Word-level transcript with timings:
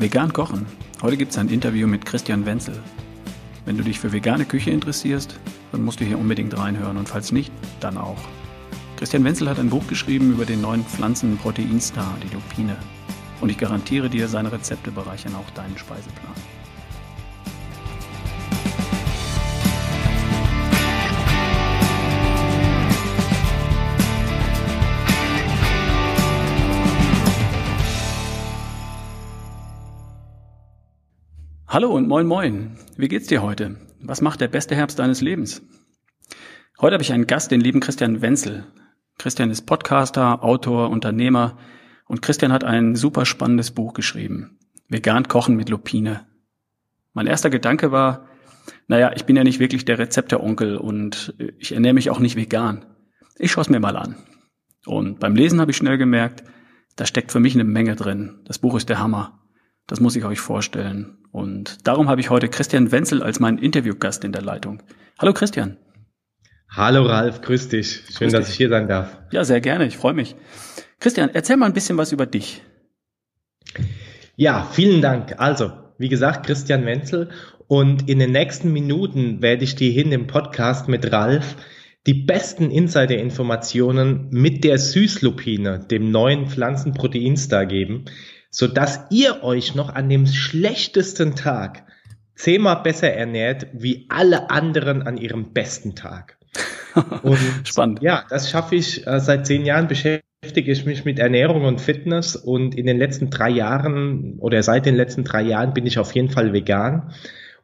Vegan 0.00 0.32
kochen. 0.32 0.64
Heute 1.02 1.18
gibt 1.18 1.32
es 1.32 1.36
ein 1.36 1.50
Interview 1.50 1.86
mit 1.86 2.06
Christian 2.06 2.46
Wenzel. 2.46 2.82
Wenn 3.66 3.76
du 3.76 3.84
dich 3.84 4.00
für 4.00 4.14
vegane 4.14 4.46
Küche 4.46 4.70
interessierst, 4.70 5.38
dann 5.72 5.84
musst 5.84 6.00
du 6.00 6.06
hier 6.06 6.18
unbedingt 6.18 6.56
reinhören 6.56 6.96
und 6.96 7.06
falls 7.06 7.32
nicht, 7.32 7.52
dann 7.80 7.98
auch. 7.98 8.16
Christian 8.96 9.24
Wenzel 9.24 9.50
hat 9.50 9.58
ein 9.58 9.68
Buch 9.68 9.86
geschrieben 9.88 10.32
über 10.32 10.46
den 10.46 10.62
neuen 10.62 10.86
Pflanzenproteinstar, 10.86 12.16
die 12.22 12.32
Lupine. 12.32 12.78
Und 13.42 13.50
ich 13.50 13.58
garantiere 13.58 14.08
dir, 14.08 14.26
seine 14.26 14.50
Rezepte 14.50 14.90
bereichern 14.90 15.34
auch 15.34 15.50
deinen 15.50 15.76
Speiseplan. 15.76 16.32
Hallo 31.72 31.92
und 31.92 32.08
moin 32.08 32.26
moin. 32.26 32.76
Wie 32.96 33.06
geht's 33.06 33.28
dir 33.28 33.42
heute? 33.42 33.76
Was 34.00 34.20
macht 34.20 34.40
der 34.40 34.48
beste 34.48 34.74
Herbst 34.74 34.98
deines 34.98 35.20
Lebens? 35.20 35.62
Heute 36.80 36.94
habe 36.94 37.04
ich 37.04 37.12
einen 37.12 37.28
Gast, 37.28 37.52
den 37.52 37.60
lieben 37.60 37.78
Christian 37.78 38.20
Wenzel. 38.20 38.66
Christian 39.18 39.52
ist 39.52 39.66
Podcaster, 39.66 40.42
Autor, 40.42 40.90
Unternehmer 40.90 41.58
und 42.08 42.22
Christian 42.22 42.52
hat 42.52 42.64
ein 42.64 42.96
super 42.96 43.24
spannendes 43.24 43.70
Buch 43.70 43.94
geschrieben. 43.94 44.58
Vegan 44.88 45.28
kochen 45.28 45.54
mit 45.54 45.68
Lupine. 45.68 46.26
Mein 47.12 47.28
erster 47.28 47.50
Gedanke 47.50 47.92
war, 47.92 48.26
naja, 48.88 49.12
ich 49.14 49.24
bin 49.24 49.36
ja 49.36 49.44
nicht 49.44 49.60
wirklich 49.60 49.84
der 49.84 50.00
Rezepteonkel 50.00 50.76
und 50.76 51.36
ich 51.56 51.70
ernähre 51.70 51.94
mich 51.94 52.10
auch 52.10 52.18
nicht 52.18 52.34
vegan. 52.34 52.84
Ich 53.38 53.52
schaue 53.52 53.62
es 53.62 53.70
mir 53.70 53.78
mal 53.78 53.96
an. 53.96 54.16
Und 54.86 55.20
beim 55.20 55.36
Lesen 55.36 55.60
habe 55.60 55.70
ich 55.70 55.76
schnell 55.76 55.98
gemerkt, 55.98 56.42
da 56.96 57.06
steckt 57.06 57.30
für 57.30 57.38
mich 57.38 57.54
eine 57.54 57.62
Menge 57.62 57.94
drin. 57.94 58.40
Das 58.44 58.58
Buch 58.58 58.74
ist 58.74 58.88
der 58.88 58.98
Hammer. 58.98 59.39
Das 59.90 59.98
muss 59.98 60.14
ich 60.14 60.24
euch 60.24 60.38
vorstellen. 60.38 61.18
Und 61.32 61.84
darum 61.84 62.08
habe 62.08 62.20
ich 62.20 62.30
heute 62.30 62.48
Christian 62.48 62.92
Wenzel 62.92 63.24
als 63.24 63.40
meinen 63.40 63.58
Interviewgast 63.58 64.22
in 64.22 64.30
der 64.30 64.40
Leitung. 64.40 64.80
Hallo 65.18 65.32
Christian. 65.32 65.78
Hallo 66.68 67.02
Ralf, 67.02 67.40
grüß 67.40 67.70
dich. 67.70 68.04
Schön, 68.06 68.28
grüß 68.28 68.32
dass 68.32 68.44
dich. 68.44 68.52
ich 68.52 68.56
hier 68.58 68.68
sein 68.68 68.86
darf. 68.86 69.18
Ja, 69.32 69.42
sehr 69.42 69.60
gerne, 69.60 69.86
ich 69.86 69.96
freue 69.96 70.14
mich. 70.14 70.36
Christian, 71.00 71.30
erzähl 71.32 71.56
mal 71.56 71.66
ein 71.66 71.72
bisschen 71.72 71.98
was 71.98 72.12
über 72.12 72.24
dich. 72.24 72.62
Ja, 74.36 74.68
vielen 74.70 75.02
Dank. 75.02 75.40
Also, 75.40 75.72
wie 75.98 76.08
gesagt, 76.08 76.46
Christian 76.46 76.86
Wenzel. 76.86 77.30
Und 77.66 78.08
in 78.08 78.20
den 78.20 78.30
nächsten 78.30 78.72
Minuten 78.72 79.42
werde 79.42 79.64
ich 79.64 79.74
dir 79.74 79.90
hin 79.90 80.12
im 80.12 80.28
Podcast 80.28 80.86
mit 80.86 81.10
Ralf 81.10 81.56
die 82.06 82.14
besten 82.14 82.70
Insider-Informationen 82.70 84.28
mit 84.30 84.62
der 84.62 84.78
Süßlupine, 84.78 85.80
dem 85.90 86.12
neuen 86.12 86.46
Pflanzenproteinstar 86.46 87.66
geben, 87.66 88.04
so 88.50 88.66
dass 88.66 89.00
ihr 89.10 89.42
euch 89.42 89.74
noch 89.74 89.94
an 89.94 90.08
dem 90.08 90.26
schlechtesten 90.26 91.36
Tag 91.36 91.84
zehnmal 92.34 92.82
besser 92.82 93.12
ernährt 93.12 93.66
wie 93.72 94.06
alle 94.08 94.50
anderen 94.50 95.02
an 95.02 95.16
ihrem 95.16 95.52
besten 95.52 95.94
Tag. 95.94 96.38
Und 97.22 97.38
Spannend. 97.64 98.02
Ja, 98.02 98.24
das 98.28 98.50
schaffe 98.50 98.76
ich 98.76 99.06
äh, 99.06 99.20
seit 99.20 99.46
zehn 99.46 99.64
Jahren 99.64 99.86
beschäftige 99.86 100.72
ich 100.72 100.84
mich 100.84 101.04
mit 101.04 101.18
Ernährung 101.18 101.64
und 101.64 101.80
Fitness 101.80 102.34
und 102.34 102.74
in 102.74 102.86
den 102.86 102.98
letzten 102.98 103.28
drei 103.30 103.50
Jahren 103.50 104.38
oder 104.38 104.62
seit 104.62 104.86
den 104.86 104.96
letzten 104.96 105.22
drei 105.22 105.42
Jahren 105.42 105.74
bin 105.74 105.86
ich 105.86 105.98
auf 105.98 106.12
jeden 106.14 106.30
Fall 106.30 106.52
vegan. 106.52 107.12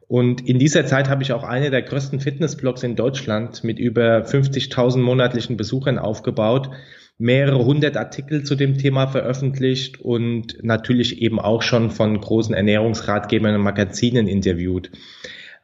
Und 0.07 0.47
in 0.47 0.57
dieser 0.57 0.85
Zeit 0.85 1.09
habe 1.09 1.23
ich 1.23 1.33
auch 1.33 1.43
eine 1.43 1.69
der 1.69 1.81
größten 1.81 2.21
Fitnessblogs 2.21 2.83
in 2.83 2.95
Deutschland 2.95 3.63
mit 3.63 3.79
über 3.79 4.19
50.000 4.19 4.99
monatlichen 4.99 5.57
Besuchern 5.57 5.99
aufgebaut 5.99 6.69
mehrere 7.17 7.65
hundert 7.65 7.97
Artikel 7.97 8.43
zu 8.43 8.55
dem 8.55 8.77
Thema 8.77 9.07
veröffentlicht 9.07 9.99
und 9.99 10.63
natürlich 10.63 11.21
eben 11.21 11.39
auch 11.39 11.63
schon 11.63 11.89
von 11.89 12.19
großen 12.19 12.53
Ernährungsratgebern 12.53 13.55
und 13.55 13.61
Magazinen 13.61 14.27
interviewt. 14.27 14.91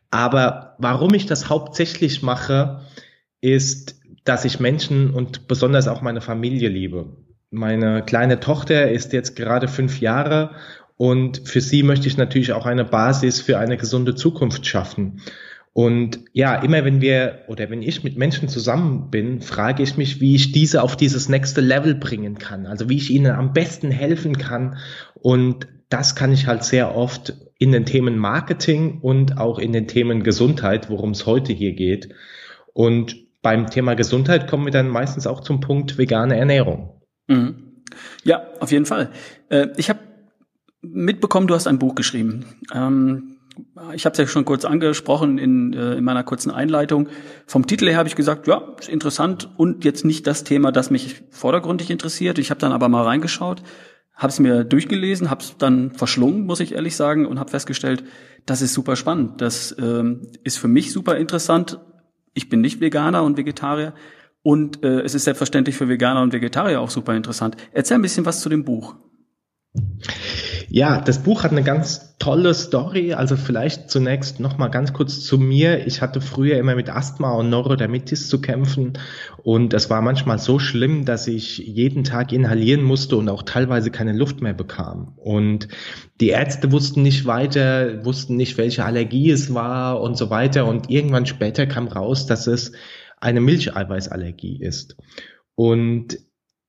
Aber 0.10 0.76
warum 0.80 1.14
ich 1.14 1.26
das 1.26 1.50
hauptsächlich 1.50 2.24
mache, 2.24 2.82
ist, 3.42 4.00
dass 4.24 4.46
ich 4.46 4.60
Menschen 4.60 5.12
und 5.12 5.48
besonders 5.48 5.88
auch 5.88 6.02
meine 6.02 6.22
Familie 6.22 6.70
liebe. 6.70 7.18
Meine 7.52 8.04
kleine 8.04 8.40
Tochter 8.40 8.90
ist 8.90 9.14
jetzt 9.14 9.36
gerade 9.36 9.68
fünf 9.68 10.00
Jahre 10.02 10.52
und 10.98 11.48
für 11.48 11.62
sie 11.62 11.84
möchte 11.84 12.08
ich 12.08 12.18
natürlich 12.18 12.54
auch 12.54 12.66
eine 12.66 12.86
Basis 12.86 13.42
für 13.42 13.60
eine 13.60 13.78
gesunde 13.78 14.16
Zukunft 14.16 14.66
schaffen. 14.66 15.22
Und 15.74 16.20
ja, 16.34 16.56
immer 16.56 16.86
wenn 16.86 17.02
wir 17.02 17.40
oder 17.48 17.70
wenn 17.72 17.82
ich 17.82 18.04
mit 18.04 18.16
Menschen 18.16 18.48
zusammen 18.48 19.10
bin, 19.10 19.42
frage 19.42 19.82
ich 19.82 19.98
mich, 19.98 20.22
wie 20.22 20.36
ich 20.36 20.52
diese 20.52 20.84
auf 20.84 20.96
dieses 20.96 21.30
nächste 21.30 21.62
Level 21.62 21.96
bringen 21.96 22.38
kann. 22.38 22.68
Also 22.68 22.90
wie 22.90 22.98
ich 22.98 23.10
ihnen 23.10 23.32
am 23.32 23.54
besten 23.54 23.90
helfen 23.90 24.38
kann. 24.38 24.78
Und 25.16 25.68
das 25.90 26.16
kann 26.16 26.32
ich 26.32 26.46
halt 26.46 26.64
sehr 26.64 26.96
oft 26.96 27.34
in 27.58 27.72
den 27.72 27.86
Themen 27.86 28.18
Marketing 28.18 29.00
und 29.02 29.40
auch 29.40 29.58
in 29.58 29.74
den 29.74 29.88
Themen 29.88 30.22
Gesundheit, 30.24 30.92
worum 30.92 31.12
es 31.12 31.26
heute 31.26 31.54
hier 31.54 31.74
geht. 31.74 32.10
Und 32.74 33.16
beim 33.42 33.70
Thema 33.70 33.96
Gesundheit 33.96 34.48
kommen 34.48 34.66
wir 34.66 34.72
dann 34.72 34.90
meistens 34.90 35.26
auch 35.26 35.42
zum 35.42 35.60
Punkt 35.60 35.98
vegane 35.98 36.38
Ernährung. 36.38 37.02
Mhm. 37.28 37.82
Ja, 38.24 38.44
auf 38.60 38.72
jeden 38.72 38.86
Fall. 38.86 39.12
Äh, 39.50 39.68
ich 39.78 39.90
habe 39.90 40.00
mitbekommen, 40.82 41.48
du 41.48 41.56
hast 41.56 41.68
ein 41.68 41.80
Buch 41.80 41.96
geschrieben. 41.96 42.46
Ähm, 42.74 43.33
ich 43.94 44.06
habe 44.06 44.14
es 44.14 44.18
ja 44.18 44.28
schon 44.28 44.46
kurz 44.46 44.66
angesprochen 44.66 45.38
in, 45.38 45.74
äh, 45.74 45.96
in 45.96 46.04
meiner 46.04 46.24
kurzen 46.24 46.52
Einleitung. 46.52 47.08
Vom 47.46 47.68
Titel 47.68 47.88
her 47.88 47.98
habe 47.98 48.08
ich 48.08 48.16
gesagt, 48.16 48.48
ja, 48.48 48.76
interessant 48.88 49.50
und 49.58 49.84
jetzt 49.84 50.06
nicht 50.06 50.28
das 50.28 50.44
Thema, 50.44 50.72
das 50.72 50.92
mich 50.92 51.24
vordergründig 51.32 51.90
interessiert. 51.90 52.40
Ich 52.40 52.50
habe 52.50 52.60
dann 52.60 52.72
aber 52.72 52.90
mal 52.90 53.04
reingeschaut, 53.04 53.64
habe 54.16 54.30
es 54.30 54.40
mir 54.40 54.64
durchgelesen, 54.64 55.30
habe 55.30 55.42
es 55.42 55.58
dann 55.58 55.92
verschlungen, 55.92 56.46
muss 56.46 56.60
ich 56.60 56.76
ehrlich 56.76 56.96
sagen, 56.96 57.26
und 57.26 57.40
habe 57.40 57.52
festgestellt, 57.52 58.04
das 58.46 58.62
ist 58.62 58.74
super 58.74 58.96
spannend. 58.96 59.42
Das 59.42 59.76
ähm, 59.80 60.28
ist 60.44 60.58
für 60.58 60.68
mich 60.68 60.92
super 60.92 61.18
interessant. 61.18 61.80
Ich 62.34 62.50
bin 62.50 62.62
nicht 62.62 62.80
Veganer 62.80 63.24
und 63.24 63.38
Vegetarier 63.38 63.94
und 64.42 64.84
äh, 64.84 65.02
es 65.02 65.16
ist 65.16 65.24
selbstverständlich 65.24 65.76
für 65.76 65.88
Veganer 65.88 66.22
und 66.22 66.34
Vegetarier 66.34 66.82
auch 66.82 66.90
super 66.90 67.16
interessant. 67.16 67.56
Erzähl 67.72 67.96
ein 67.96 68.02
bisschen 68.02 68.26
was 68.26 68.42
zu 68.42 68.50
dem 68.50 68.66
Buch. 68.66 68.96
Ja, 70.76 71.00
das 71.00 71.22
Buch 71.22 71.44
hat 71.44 71.52
eine 71.52 71.62
ganz 71.62 72.18
tolle 72.18 72.52
Story. 72.56 73.14
Also 73.14 73.36
vielleicht 73.38 73.92
zunächst 73.92 74.40
noch 74.40 74.58
mal 74.58 74.70
ganz 74.70 74.92
kurz 74.92 75.24
zu 75.24 75.38
mir. 75.38 75.86
Ich 75.86 76.02
hatte 76.02 76.20
früher 76.20 76.58
immer 76.58 76.74
mit 76.74 76.90
Asthma 76.90 77.32
und 77.36 77.52
Neurodermitis 77.52 78.28
zu 78.28 78.42
kämpfen 78.42 78.94
und 79.44 79.76
es 79.76 79.92
war 79.92 80.02
manchmal 80.02 80.40
so 80.40 80.58
schlimm, 80.58 81.06
dass 81.06 81.28
ich 81.28 81.60
jeden 81.60 82.04
Tag 82.04 82.34
inhalieren 82.34 82.82
musste 82.82 83.18
und 83.18 83.30
auch 83.30 83.44
teilweise 83.44 83.92
keine 83.92 84.14
Luft 84.14 84.42
mehr 84.42 84.56
bekam. 84.56 85.14
Und 85.18 85.68
die 86.20 86.30
Ärzte 86.30 86.72
wussten 86.72 87.04
nicht 87.04 87.28
weiter, 87.28 88.04
wussten 88.04 88.36
nicht, 88.36 88.58
welche 88.58 88.84
Allergie 88.84 89.30
es 89.30 89.54
war 89.54 90.02
und 90.02 90.18
so 90.18 90.32
weiter. 90.32 90.66
Und 90.66 90.90
irgendwann 90.90 91.28
später 91.28 91.68
kam 91.68 91.88
raus, 91.88 92.26
dass 92.26 92.48
es 92.48 92.72
eine 93.22 93.42
Milcheiweißallergie 93.42 94.60
ist. 94.60 94.98
Und 95.54 96.18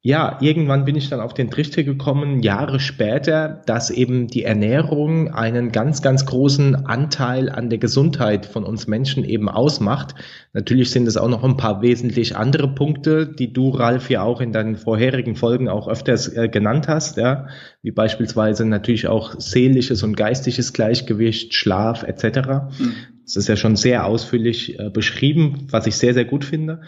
ja, 0.06 0.36
irgendwann 0.42 0.84
bin 0.84 0.96
ich 0.96 1.08
dann 1.08 1.20
auf 1.20 1.32
den 1.32 1.50
Trichter 1.50 1.82
gekommen, 1.82 2.42
Jahre 2.42 2.78
später, 2.78 3.62
dass 3.64 3.88
eben 3.88 4.26
die 4.26 4.42
Ernährung 4.42 5.32
einen 5.32 5.72
ganz, 5.72 6.02
ganz 6.02 6.26
großen 6.26 6.84
Anteil 6.84 7.48
an 7.48 7.70
der 7.70 7.78
Gesundheit 7.78 8.44
von 8.44 8.64
uns 8.64 8.86
Menschen 8.86 9.24
eben 9.24 9.48
ausmacht. 9.48 10.14
Natürlich 10.52 10.90
sind 10.90 11.08
es 11.08 11.16
auch 11.16 11.30
noch 11.30 11.42
ein 11.42 11.56
paar 11.56 11.80
wesentlich 11.80 12.36
andere 12.36 12.68
Punkte, 12.68 13.26
die 13.26 13.54
du, 13.54 13.70
Ralf, 13.70 14.10
ja 14.10 14.22
auch 14.22 14.42
in 14.42 14.52
deinen 14.52 14.76
vorherigen 14.76 15.36
Folgen 15.36 15.70
auch 15.70 15.88
öfters 15.88 16.28
äh, 16.28 16.50
genannt 16.50 16.86
hast, 16.86 17.16
ja, 17.16 17.46
wie 17.80 17.90
beispielsweise 17.90 18.66
natürlich 18.66 19.08
auch 19.08 19.40
seelisches 19.40 20.02
und 20.02 20.18
geistiges 20.18 20.74
Gleichgewicht, 20.74 21.54
Schlaf 21.54 22.02
etc. 22.02 22.48
Mhm. 22.78 22.94
Das 23.24 23.36
ist 23.36 23.48
ja 23.48 23.56
schon 23.56 23.76
sehr 23.76 24.06
ausführlich 24.06 24.78
äh, 24.78 24.90
beschrieben, 24.90 25.66
was 25.70 25.86
ich 25.86 25.96
sehr, 25.96 26.14
sehr 26.14 26.26
gut 26.26 26.44
finde. 26.44 26.82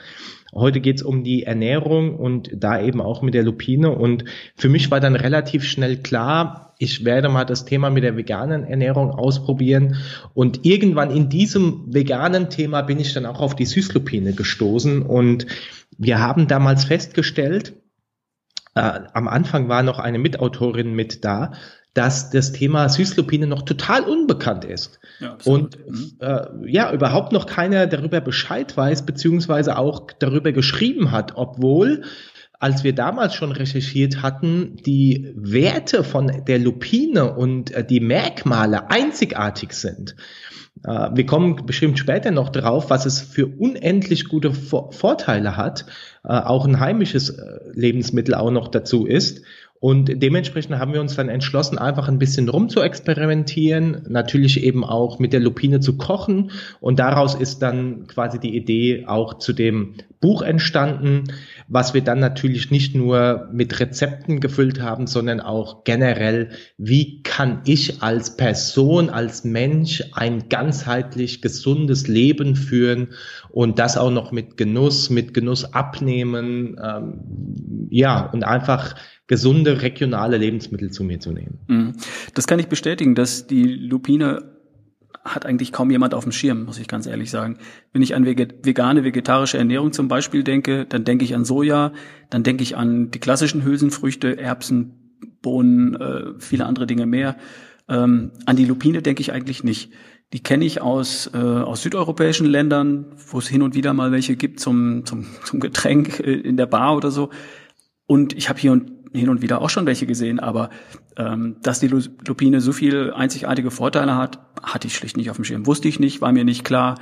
Heute 0.55 0.81
geht 0.81 0.97
es 0.97 1.03
um 1.03 1.25
die 1.25 1.43
Ernährung 1.43 2.17
und 2.17 2.51
da 2.55 2.81
eben 2.81 3.01
auch 3.01 3.23
mit 3.23 3.35
der 3.35 3.43
Lupine. 3.43 3.91
Und 3.91 4.25
für 4.55 4.69
mich 4.69 4.91
war 4.91 5.01
dann 5.01 5.17
relativ 5.17 5.65
schnell 5.65 5.97
klar, 5.99 6.75
ich 6.79 7.05
werde 7.05 7.31
mal 7.31 7.45
das 7.45 7.65
Thema 7.65 7.91
mit 7.91 8.05
der 8.05 8.17
veganen 8.17 8.65
Ernährung 8.65 9.11
ausprobieren. 9.11 9.97
Und 10.35 10.65
irgendwann 10.65 11.11
in 11.11 11.29
diesem 11.29 11.85
veganen 11.87 12.51
Thema 12.51 12.83
bin 12.83 13.01
ich 13.01 13.15
dann 13.15 13.27
auch 13.27 13.41
auf 13.41 13.57
die 13.57 13.65
Süßlupine 13.65 14.35
gestoßen. 14.35 15.03
Und 15.03 15.47
wir 15.97 16.21
haben 16.21 16.49
damals 16.49 16.85
festgestellt, 16.85 17.75
äh, 18.75 19.01
am 19.15 19.27
Anfang 19.27 19.69
war 19.69 19.83
noch 19.83 19.99
eine 19.99 20.19
Mitautorin 20.19 20.95
mit 20.95 21.25
da, 21.25 21.53
dass 21.97 22.31
das 22.31 22.53
Thema 22.53 22.89
Süßlupine 22.89 23.47
noch 23.47 23.63
total 23.63 24.03
unbekannt 24.03 24.65
ist. 24.65 25.01
Ja, 25.19 25.39
und 25.45 25.79
mhm. 25.89 26.13
äh, 26.21 26.71
ja, 26.71 26.93
überhaupt 26.93 27.33
noch 27.33 27.47
keiner 27.47 27.87
darüber 27.87 28.21
Bescheid 28.21 28.77
weiß, 28.77 29.07
beziehungsweise 29.07 29.79
auch 29.79 30.11
darüber 30.19 30.53
geschrieben 30.53 31.11
hat, 31.11 31.33
obwohl 31.37 32.03
als 32.59 32.85
wir 32.85 32.95
damals 32.95 33.35
schon 33.35 33.53
recherchiert 33.53 34.23
hatten, 34.23 34.77
die 34.77 35.33
Werte 35.37 36.05
von 36.05 36.45
der 36.47 36.59
Lupine 36.59 37.35
und 37.35 37.71
äh, 37.73 37.85
die 37.85 38.01
Merkmale 38.01 38.91
einzigartig 38.91 39.73
sind. 39.73 40.17
Äh, 40.85 41.11
wir 41.15 41.27
kommen 41.27 41.67
bestimmt 41.67 41.99
später 41.99 42.31
noch 42.31 42.51
drauf, 42.51 42.91
was 42.91 43.07
es 43.07 43.21
für 43.21 43.47
unendlich 43.47 44.29
gute 44.29 44.53
Vor 44.53 44.93
Vorteile 44.93 45.57
hat, 45.57 45.87
äh, 46.25 46.29
auch 46.29 46.67
ein 46.67 46.81
heimisches 46.81 47.31
äh, 47.31 47.59
Lebensmittel 47.73 48.35
auch 48.35 48.51
noch 48.51 48.69
dazu 48.69 49.07
ist. 49.07 49.43
Und 49.81 50.23
dementsprechend 50.23 50.79
haben 50.79 50.93
wir 50.93 51.01
uns 51.01 51.17
dann 51.17 51.29
entschlossen, 51.29 51.79
einfach 51.79 52.09
ein 52.09 52.19
bisschen 52.19 52.49
rum 52.49 52.69
zu 52.69 52.81
experimentieren, 52.81 54.03
natürlich 54.09 54.63
eben 54.63 54.85
auch 54.85 55.19
mit 55.19 55.33
der 55.33 55.41
Lupine 55.41 55.81
zu 55.81 55.97
kochen. 55.97 56.51
Und 56.81 56.99
daraus 56.99 57.35
ist 57.35 57.61
dann 57.61 58.07
quasi 58.07 58.39
die 58.39 58.57
Idee 58.57 59.05
auch 59.07 59.39
zu 59.39 59.53
dem 59.53 59.95
Buch 60.21 60.43
entstanden, 60.43 61.25
was 61.69 61.95
wir 61.95 62.01
dann 62.01 62.21
natürlich 62.21 62.71
nicht 62.71 62.95
nur 62.95 63.49
mit 63.53 63.79
Rezepten 63.79 64.41
gefüllt 64.41 64.81
haben, 64.81 65.07
sondern 65.07 65.41
auch 65.41 65.85
generell, 65.85 66.51
wie 66.79 67.23
kann 67.23 67.61
ich 67.67 68.03
als 68.03 68.37
Person, 68.37 69.11
als 69.11 69.45
Mensch 69.45 70.03
ein 70.13 70.49
ganzheitlich 70.49 71.43
gesundes 71.43 72.09
Leben 72.09 72.57
führen 72.57 73.09
und 73.51 73.79
das 73.79 73.99
auch 73.99 74.11
noch 74.11 74.33
mit 74.33 74.57
Genuss, 74.57 75.11
mit 75.11 75.35
Genuss 75.35 75.75
abnehmen, 75.75 76.81
ähm, 76.83 77.89
ja, 77.91 78.31
und 78.31 78.45
einfach 78.45 78.95
gesunde 79.27 79.83
regionale 79.83 80.37
Lebensmittel 80.39 80.91
zu 80.91 81.05
mir 81.05 81.21
zu 81.21 81.33
nehmen. 81.33 81.59
Mhm. 81.67 81.93
Das 82.35 82.47
kann 82.47 82.59
ich 82.59 82.69
bestätigen, 82.69 83.15
dass 83.15 83.47
die 83.47 83.65
Lupine 83.65 84.57
hat 85.25 85.45
eigentlich 85.45 85.73
kaum 85.73 85.91
jemand 85.91 86.15
auf 86.15 86.23
dem 86.23 86.33
Schirm, 86.33 86.65
muss 86.65 86.79
ich 86.79 86.89
ganz 86.89 87.07
ehrlich 87.07 87.31
sagen. 87.31 87.59
Wenn 87.93 88.03
ich 88.03 88.15
an 88.15 88.25
vegane, 88.25 89.05
vegetarische 89.05 89.59
Ernährung 89.59 89.93
zum 89.93 90.09
Beispiel 90.09 90.45
denke, 90.45 90.87
dann 90.87 91.05
denke 91.05 91.25
ich 91.25 91.35
an 91.35 91.45
Soja, 91.45 91.93
dann 92.31 92.45
denke 92.45 92.63
ich 92.63 92.77
an 92.77 93.11
die 93.11 93.19
klassischen 93.19 93.65
Hülsenfrüchte, 93.65 94.39
Erbsen, 94.39 95.19
Bohnen, 95.43 95.95
äh, 95.97 96.25
viele 96.39 96.67
andere 96.67 96.87
Dinge 96.87 97.07
mehr. 97.07 97.37
Ähm, 97.89 98.33
an 98.47 98.57
die 98.57 98.65
Lupine 98.65 99.03
denke 99.03 99.21
ich 99.21 99.33
eigentlich 99.33 99.65
nicht. 99.65 99.93
Die 100.33 100.43
kenne 100.43 100.65
ich 100.65 100.81
aus, 100.81 101.31
äh, 101.35 101.39
aus 101.39 101.83
südeuropäischen 101.83 102.47
Ländern, 102.47 103.07
wo 103.31 103.39
es 103.39 103.49
hin 103.49 103.63
und 103.63 103.75
wieder 103.75 103.95
mal 103.95 104.13
welche 104.13 104.37
gibt 104.37 104.61
zum, 104.61 105.05
zum, 105.07 105.27
zum 105.45 105.61
Getränk 105.61 106.21
äh, 106.21 106.33
in 106.33 106.57
der 106.57 106.67
Bar 106.67 106.97
oder 106.97 107.11
so. 107.11 107.31
Und 108.07 108.33
ich 108.33 108.49
habe 108.49 108.59
hier 108.59 108.73
und 108.73 108.96
hin 109.13 109.29
und 109.29 109.43
wieder 109.43 109.61
auch 109.61 109.71
schon 109.71 109.87
welche 109.87 110.07
gesehen, 110.07 110.41
aber 110.41 110.71
ähm, 111.17 111.57
dass 111.63 111.81
die 111.81 111.89
Lupine 111.89 112.61
so 112.61 112.73
viel 112.73 113.13
einzigartige 113.13 113.71
Vorteile 113.71 114.17
hat, 114.17 114.39
hatte 114.63 114.87
ich 114.87 114.97
schlicht 114.97 115.17
nicht 115.17 115.31
auf 115.31 115.37
dem 115.37 115.45
Schirm. 115.45 115.67
Wusste 115.67 115.89
ich 115.89 116.01
nicht, 116.01 116.21
war 116.21 116.33
mir 116.33 116.45
nicht 116.45 116.65
klar. 116.65 116.97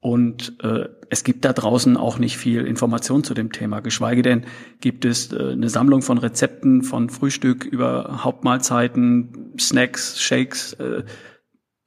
Und 0.00 0.62
äh, 0.62 0.88
es 1.10 1.24
gibt 1.24 1.44
da 1.44 1.52
draußen 1.52 1.96
auch 1.96 2.18
nicht 2.18 2.36
viel 2.36 2.66
Information 2.66 3.24
zu 3.24 3.34
dem 3.34 3.50
Thema. 3.50 3.80
Geschweige 3.80 4.22
denn 4.22 4.44
gibt 4.80 5.04
es 5.04 5.32
äh, 5.32 5.52
eine 5.52 5.68
Sammlung 5.68 6.02
von 6.02 6.18
Rezepten 6.18 6.82
von 6.82 7.08
Frühstück 7.08 7.64
über 7.64 8.22
Hauptmahlzeiten, 8.22 9.54
Snacks, 9.58 10.20
Shakes. 10.20 10.74
Äh, 10.74 11.04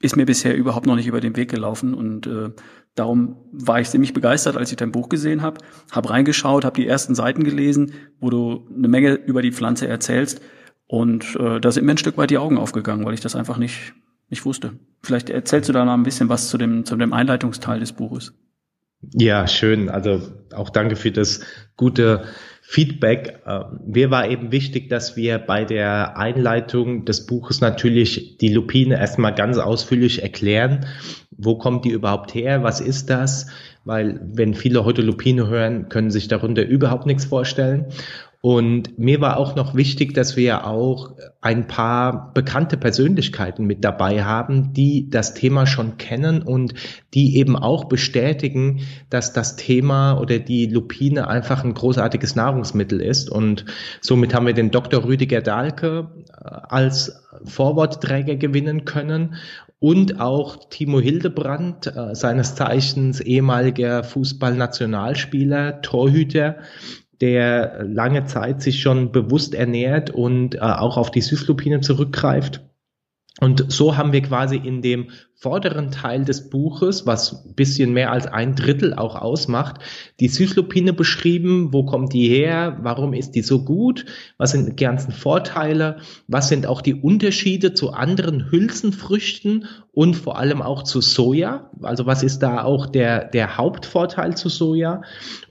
ist 0.01 0.15
mir 0.15 0.25
bisher 0.25 0.55
überhaupt 0.55 0.85
noch 0.85 0.95
nicht 0.95 1.07
über 1.07 1.21
den 1.21 1.35
Weg 1.35 1.49
gelaufen. 1.49 1.93
Und 1.93 2.25
äh, 2.27 2.51
Darum 2.95 3.37
war 3.51 3.79
ich 3.79 3.89
ziemlich 3.89 4.13
begeistert, 4.13 4.57
als 4.57 4.71
ich 4.71 4.77
dein 4.77 4.91
Buch 4.91 5.09
gesehen 5.09 5.41
habe, 5.41 5.61
habe 5.91 6.09
reingeschaut, 6.09 6.65
habe 6.65 6.81
die 6.81 6.87
ersten 6.87 7.15
Seiten 7.15 7.43
gelesen, 7.43 7.93
wo 8.19 8.29
du 8.29 8.67
eine 8.75 8.87
Menge 8.87 9.13
über 9.13 9.41
die 9.41 9.51
Pflanze 9.51 9.87
erzählst 9.87 10.41
und 10.87 11.35
äh, 11.35 11.59
da 11.61 11.71
sind 11.71 11.85
mir 11.85 11.91
ein 11.91 11.97
Stück 11.97 12.17
weit 12.17 12.31
die 12.31 12.37
Augen 12.37 12.57
aufgegangen, 12.57 13.05
weil 13.05 13.13
ich 13.13 13.21
das 13.21 13.35
einfach 13.35 13.57
nicht 13.57 13.93
nicht 14.31 14.45
wusste. 14.45 14.73
Vielleicht 15.01 15.29
erzählst 15.29 15.69
du 15.69 15.73
da 15.73 15.85
noch 15.85 15.93
ein 15.93 16.03
bisschen 16.03 16.29
was 16.29 16.49
zu 16.49 16.57
dem 16.57 16.85
zu 16.85 16.95
dem 16.95 17.13
Einleitungsteil 17.13 17.79
des 17.79 17.93
Buches. 17.93 18.33
Ja, 19.13 19.47
schön. 19.47 19.89
Also 19.89 20.21
auch 20.53 20.69
danke 20.69 20.95
für 20.95 21.11
das 21.11 21.41
gute 21.77 22.25
Feedback. 22.71 23.41
Ähm, 23.47 23.79
mir 23.87 24.11
war 24.11 24.29
eben 24.29 24.51
wichtig, 24.51 24.89
dass 24.89 25.15
wir 25.17 25.39
bei 25.39 25.65
der 25.65 26.19
Einleitung 26.19 27.03
des 27.03 27.25
Buches 27.25 27.61
natürlich 27.61 28.37
die 28.37 28.53
Lupine 28.53 28.99
erstmal 28.99 29.33
ganz 29.33 29.57
ausführlich 29.57 30.21
erklären. 30.21 30.85
Wo 31.31 31.57
kommt 31.57 31.83
die 31.83 31.89
überhaupt 31.89 32.35
her? 32.35 32.61
Was 32.61 32.79
ist 32.79 33.09
das? 33.09 33.47
Weil 33.85 34.21
wenn 34.23 34.53
viele 34.53 34.85
heute 34.85 35.01
Lupine 35.01 35.47
hören, 35.47 35.89
können 35.89 36.11
sich 36.11 36.27
darunter 36.27 36.63
überhaupt 36.63 37.07
nichts 37.07 37.25
vorstellen. 37.25 37.87
Und 38.41 38.97
mir 38.97 39.19
war 39.19 39.35
auch 39.35 39.55
noch 39.55 39.75
wichtig, 39.75 40.13
dass 40.13 40.37
wir 40.37 40.65
auch 40.65 41.11
ein 41.41 41.67
paar 41.67 42.33
bekannte 42.33 42.77
Persönlichkeiten 42.77 43.65
mit 43.65 43.83
dabei 43.83 44.23
haben, 44.23 44.71
die 44.71 45.09
das 45.09 45.33
Thema 45.33 45.67
schon 45.67 45.97
kennen 45.97 46.41
und 46.41 46.73
die 47.13 47.35
eben 47.35 47.57
auch 47.57 47.85
bestätigen, 47.85 48.87
dass 49.09 49.33
das 49.33 49.57
Thema 49.57 50.17
oder 50.21 50.39
die 50.39 50.67
Lupine 50.67 51.27
einfach 51.27 51.65
ein 51.65 51.73
großartiges 51.73 52.37
Nahrungsmittel 52.37 53.01
ist. 53.01 53.29
Und 53.29 53.65
somit 53.99 54.33
haben 54.33 54.45
wir 54.45 54.53
den 54.53 54.71
Dr. 54.71 55.03
Rüdiger 55.03 55.41
Dahlke 55.41 56.07
äh, 56.29 56.49
als 56.69 57.21
Vorwortträger 57.43 58.37
gewinnen 58.37 58.85
können 58.85 59.35
und 59.79 60.21
auch 60.21 60.69
Timo 60.69 61.01
Hildebrand, 61.01 61.87
äh, 61.87 62.15
seines 62.15 62.55
Zeichens 62.55 63.19
ehemaliger 63.19 64.05
Fußballnationalspieler, 64.05 65.81
Torhüter, 65.81 66.57
der 67.21 67.83
lange 67.83 68.25
Zeit 68.25 68.61
sich 68.61 68.81
schon 68.81 69.11
bewusst 69.11 69.53
ernährt 69.53 70.09
und 70.09 70.55
äh, 70.55 70.59
auch 70.59 70.97
auf 70.97 71.11
die 71.11 71.21
Süßlupine 71.21 71.81
zurückgreift. 71.81 72.61
Und 73.39 73.71
so 73.71 73.97
haben 73.97 74.13
wir 74.13 74.21
quasi 74.21 74.57
in 74.57 74.81
dem 74.81 75.09
vorderen 75.41 75.89
Teil 75.89 76.25
des 76.25 76.49
Buches, 76.49 77.05
was 77.05 77.53
bisschen 77.55 77.93
mehr 77.93 78.11
als 78.11 78.27
ein 78.27 78.55
Drittel 78.55 78.93
auch 78.93 79.15
ausmacht, 79.15 79.77
die 80.19 80.27
Süßlupine 80.27 80.91
beschrieben. 80.91 81.71
Wo 81.71 81.85
kommt 81.85 82.11
die 82.11 82.27
her? 82.27 82.77
Warum 82.81 83.13
ist 83.13 83.31
die 83.35 83.41
so 83.41 83.63
gut? 83.63 84.05
Was 84.37 84.51
sind 84.51 84.67
die 84.67 84.83
ganzen 84.83 85.13
Vorteile? 85.13 85.97
Was 86.27 86.49
sind 86.49 86.67
auch 86.67 86.81
die 86.81 86.93
Unterschiede 86.93 87.73
zu 87.73 87.93
anderen 87.93 88.51
Hülsenfrüchten 88.51 89.65
und 89.93 90.15
vor 90.15 90.37
allem 90.37 90.61
auch 90.61 90.83
zu 90.83 90.99
Soja? 90.99 91.69
Also 91.81 92.05
was 92.05 92.21
ist 92.21 92.39
da 92.39 92.63
auch 92.65 92.85
der, 92.85 93.23
der 93.23 93.55
Hauptvorteil 93.55 94.35
zu 94.35 94.49
Soja? 94.49 95.03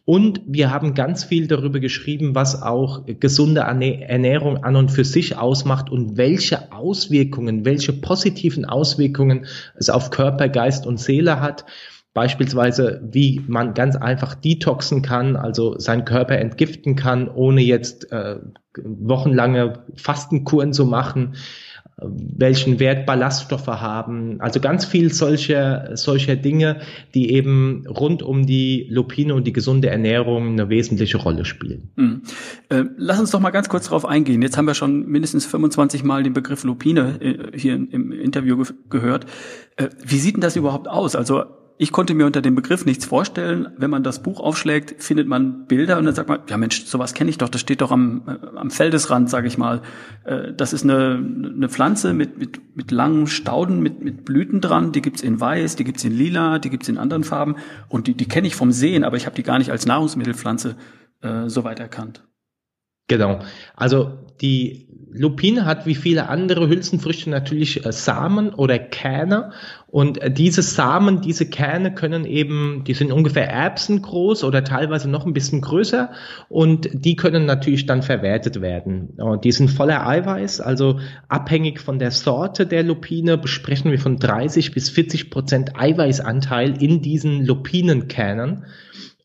Und 0.08 0.40
wir 0.46 0.70
haben 0.70 0.94
ganz 0.94 1.24
viel 1.24 1.48
darüber 1.48 1.80
geschrieben, 1.80 2.34
was 2.34 2.62
auch 2.62 3.04
gesunde 3.20 3.60
Ernährung 3.60 4.64
an 4.64 4.74
und 4.74 4.90
für 4.90 5.04
sich 5.04 5.36
ausmacht 5.36 5.90
und 5.90 6.16
welche 6.16 6.72
Auswirkungen, 6.72 7.66
welche 7.66 7.92
positiven 7.92 8.64
Auswirkungen 8.64 9.44
es 9.78 9.90
auf 9.90 10.10
Körper, 10.10 10.48
Geist 10.48 10.86
und 10.86 10.98
Seele 10.98 11.40
hat. 11.40 11.64
Beispielsweise, 12.14 13.00
wie 13.04 13.44
man 13.46 13.74
ganz 13.74 13.94
einfach 13.94 14.34
detoxen 14.34 15.02
kann, 15.02 15.36
also 15.36 15.78
seinen 15.78 16.04
Körper 16.04 16.38
entgiften 16.38 16.96
kann, 16.96 17.28
ohne 17.28 17.60
jetzt 17.60 18.10
äh, 18.10 18.36
wochenlange 18.82 19.84
Fastenkuren 19.94 20.72
zu 20.72 20.86
machen 20.86 21.36
welchen 22.00 22.78
Wert 22.78 23.06
Ballaststoffe 23.06 23.66
haben, 23.66 24.40
also 24.40 24.60
ganz 24.60 24.84
viel 24.84 25.12
solcher, 25.12 25.96
solcher 25.96 26.36
Dinge, 26.36 26.80
die 27.14 27.32
eben 27.32 27.86
rund 27.88 28.22
um 28.22 28.46
die 28.46 28.86
Lupine 28.88 29.34
und 29.34 29.46
die 29.46 29.52
gesunde 29.52 29.90
Ernährung 29.90 30.52
eine 30.52 30.68
wesentliche 30.68 31.16
Rolle 31.18 31.44
spielen. 31.44 31.90
Mhm. 31.96 32.22
Äh, 32.68 32.84
lass 32.96 33.18
uns 33.18 33.30
doch 33.32 33.40
mal 33.40 33.50
ganz 33.50 33.68
kurz 33.68 33.86
darauf 33.86 34.04
eingehen. 34.04 34.42
Jetzt 34.42 34.56
haben 34.56 34.66
wir 34.66 34.74
schon 34.74 35.06
mindestens 35.06 35.46
25 35.46 36.04
Mal 36.04 36.22
den 36.22 36.34
Begriff 36.34 36.62
Lupine 36.62 37.20
äh, 37.20 37.58
hier 37.58 37.74
im 37.74 38.12
Interview 38.12 38.56
ge 38.56 38.66
gehört. 38.90 39.26
Äh, 39.76 39.88
wie 40.04 40.18
sieht 40.18 40.36
denn 40.36 40.40
das 40.40 40.56
überhaupt 40.56 40.88
aus? 40.88 41.16
Also 41.16 41.44
ich 41.80 41.92
konnte 41.92 42.12
mir 42.12 42.26
unter 42.26 42.42
dem 42.42 42.56
Begriff 42.56 42.84
nichts 42.84 43.04
vorstellen. 43.04 43.68
Wenn 43.76 43.88
man 43.88 44.02
das 44.02 44.20
Buch 44.20 44.40
aufschlägt, 44.40 45.00
findet 45.00 45.28
man 45.28 45.66
Bilder 45.66 45.98
und 45.98 46.06
dann 46.06 46.14
sagt 46.14 46.28
man, 46.28 46.40
ja 46.48 46.56
Mensch, 46.56 46.84
sowas 46.84 47.14
kenne 47.14 47.30
ich 47.30 47.38
doch, 47.38 47.48
das 47.48 47.60
steht 47.60 47.80
doch 47.80 47.92
am, 47.92 48.22
äh, 48.26 48.56
am 48.56 48.70
Feldesrand, 48.70 49.30
sage 49.30 49.46
ich 49.46 49.58
mal. 49.58 49.82
Äh, 50.24 50.52
das 50.54 50.72
ist 50.72 50.82
eine, 50.82 51.14
eine 51.14 51.68
Pflanze 51.68 52.14
mit, 52.14 52.36
mit, 52.36 52.76
mit 52.76 52.90
langen 52.90 53.28
Stauden, 53.28 53.80
mit, 53.80 54.02
mit 54.02 54.24
Blüten 54.24 54.60
dran, 54.60 54.90
die 54.90 55.02
gibt's 55.02 55.22
in 55.22 55.40
weiß, 55.40 55.76
die 55.76 55.84
gibt's 55.84 56.02
in 56.02 56.12
lila, 56.12 56.58
die 56.58 56.70
gibt's 56.70 56.88
in 56.88 56.98
anderen 56.98 57.22
Farben 57.22 57.54
und 57.88 58.08
die, 58.08 58.14
die 58.14 58.26
kenne 58.26 58.48
ich 58.48 58.56
vom 58.56 58.72
Sehen, 58.72 59.04
aber 59.04 59.16
ich 59.16 59.26
habe 59.26 59.36
die 59.36 59.44
gar 59.44 59.58
nicht 59.58 59.70
als 59.70 59.86
Nahrungsmittelpflanze 59.86 60.74
äh, 61.22 61.48
so 61.48 61.62
weit 61.62 61.78
erkannt. 61.78 62.27
Genau. 63.08 63.40
Also 63.74 64.12
die 64.40 64.86
Lupine 65.10 65.64
hat 65.64 65.86
wie 65.86 65.94
viele 65.94 66.28
andere 66.28 66.68
Hülsenfrüchte 66.68 67.30
natürlich 67.30 67.84
äh, 67.84 67.92
Samen 67.92 68.50
oder 68.50 68.78
Kerne 68.78 69.52
und 69.86 70.20
äh, 70.20 70.30
diese 70.30 70.60
Samen, 70.60 71.22
diese 71.22 71.48
Kerne 71.48 71.94
können 71.94 72.26
eben, 72.26 72.84
die 72.86 72.92
sind 72.92 73.10
ungefähr 73.10 73.48
Erbsen 73.48 74.02
groß 74.02 74.44
oder 74.44 74.62
teilweise 74.64 75.08
noch 75.08 75.24
ein 75.24 75.32
bisschen 75.32 75.62
größer 75.62 76.10
und 76.50 76.88
die 76.92 77.16
können 77.16 77.46
natürlich 77.46 77.86
dann 77.86 78.02
verwertet 78.02 78.60
werden. 78.60 79.14
Und 79.16 79.44
die 79.44 79.52
sind 79.52 79.70
voller 79.70 80.06
Eiweiß, 80.06 80.60
also 80.60 81.00
abhängig 81.28 81.80
von 81.80 81.98
der 81.98 82.10
Sorte 82.10 82.66
der 82.66 82.82
Lupine 82.82 83.38
besprechen 83.38 83.90
wir 83.90 83.98
von 83.98 84.18
30 84.18 84.72
bis 84.72 84.90
40 84.90 85.30
Prozent 85.30 85.72
Eiweißanteil 85.80 86.80
in 86.82 87.00
diesen 87.00 87.46
Lupinenkernen 87.46 88.66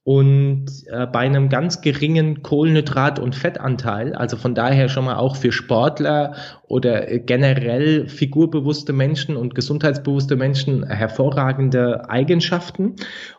und 0.05 0.65
äh, 0.87 1.07
bei 1.07 1.19
einem 1.19 1.47
ganz 1.47 1.79
geringen 1.79 2.43
Kohlenhydrat- 2.43 3.19
und 3.19 3.35
Fettanteil, 3.35 4.13
also 4.13 4.35
von 4.35 4.53
daher 4.53 4.89
schon 4.89 5.05
mal 5.05 5.15
auch 5.15 5.37
für 5.37 5.53
Sportler 5.53 6.35
oder 6.67 7.19
generell 7.19 8.09
figurbewusste 8.09 8.91
Menschen 8.91 9.37
und 9.37 9.55
gesundheitsbewusste 9.55 10.35
Menschen 10.35 10.85
hervorragende 10.85 12.09
Eigenschaften. 12.09 12.95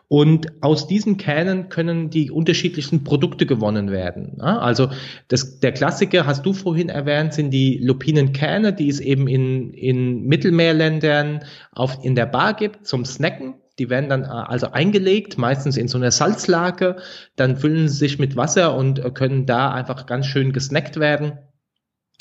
Und 0.07 0.53
aus 0.61 0.87
diesen 0.87 1.17
Kernen 1.17 1.69
können 1.69 2.09
die 2.09 2.31
unterschiedlichsten 2.31 3.03
Produkte 3.03 3.45
gewonnen 3.45 3.91
werden. 3.91 4.41
Also 4.41 4.89
das, 5.27 5.59
der 5.59 5.71
Klassiker, 5.71 6.25
hast 6.25 6.47
du 6.47 6.53
vorhin 6.53 6.89
erwähnt, 6.89 7.33
sind 7.33 7.51
die 7.51 7.77
Lupinenkerne, 7.77 8.73
die 8.73 8.89
es 8.89 8.99
eben 8.99 9.27
in, 9.27 9.71
in 9.73 10.23
Mittelmeerländern 10.23 11.41
auf, 11.71 11.99
in 12.03 12.15
der 12.15 12.25
Bar 12.25 12.55
gibt 12.55 12.87
zum 12.87 13.05
Snacken. 13.05 13.55
Die 13.79 13.89
werden 13.89 14.09
dann 14.09 14.23
äh, 14.23 14.27
also 14.27 14.71
eingelegt, 14.71 15.37
meistens 15.37 15.77
in 15.77 15.87
so 15.87 15.97
einer 15.97 16.11
Salzlake, 16.11 16.97
dann 17.35 17.57
füllen 17.57 17.87
sie 17.87 17.97
sich 17.97 18.19
mit 18.19 18.35
Wasser 18.35 18.75
und 18.75 18.99
äh, 18.99 19.11
können 19.11 19.45
da 19.45 19.71
einfach 19.71 20.05
ganz 20.05 20.27
schön 20.27 20.53
gesnackt 20.53 20.99
werden. 20.99 21.39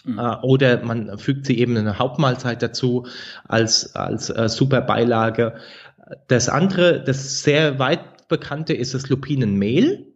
Mhm. 0.04 0.18
Äh, 0.18 0.36
oder 0.42 0.84
man 0.84 1.18
fügt 1.18 1.46
sie 1.46 1.58
eben 1.58 1.76
eine 1.76 1.98
Hauptmahlzeit 1.98 2.62
dazu 2.62 3.06
als, 3.46 3.94
als 3.94 4.30
äh, 4.30 4.48
super 4.48 4.80
Beilage. 4.80 5.54
Das 6.28 6.48
andere, 6.48 7.02
das 7.02 7.42
sehr 7.42 7.78
weit 7.78 8.28
bekannte, 8.28 8.74
ist 8.74 8.94
das 8.94 9.08
Lupinenmehl. 9.08 10.13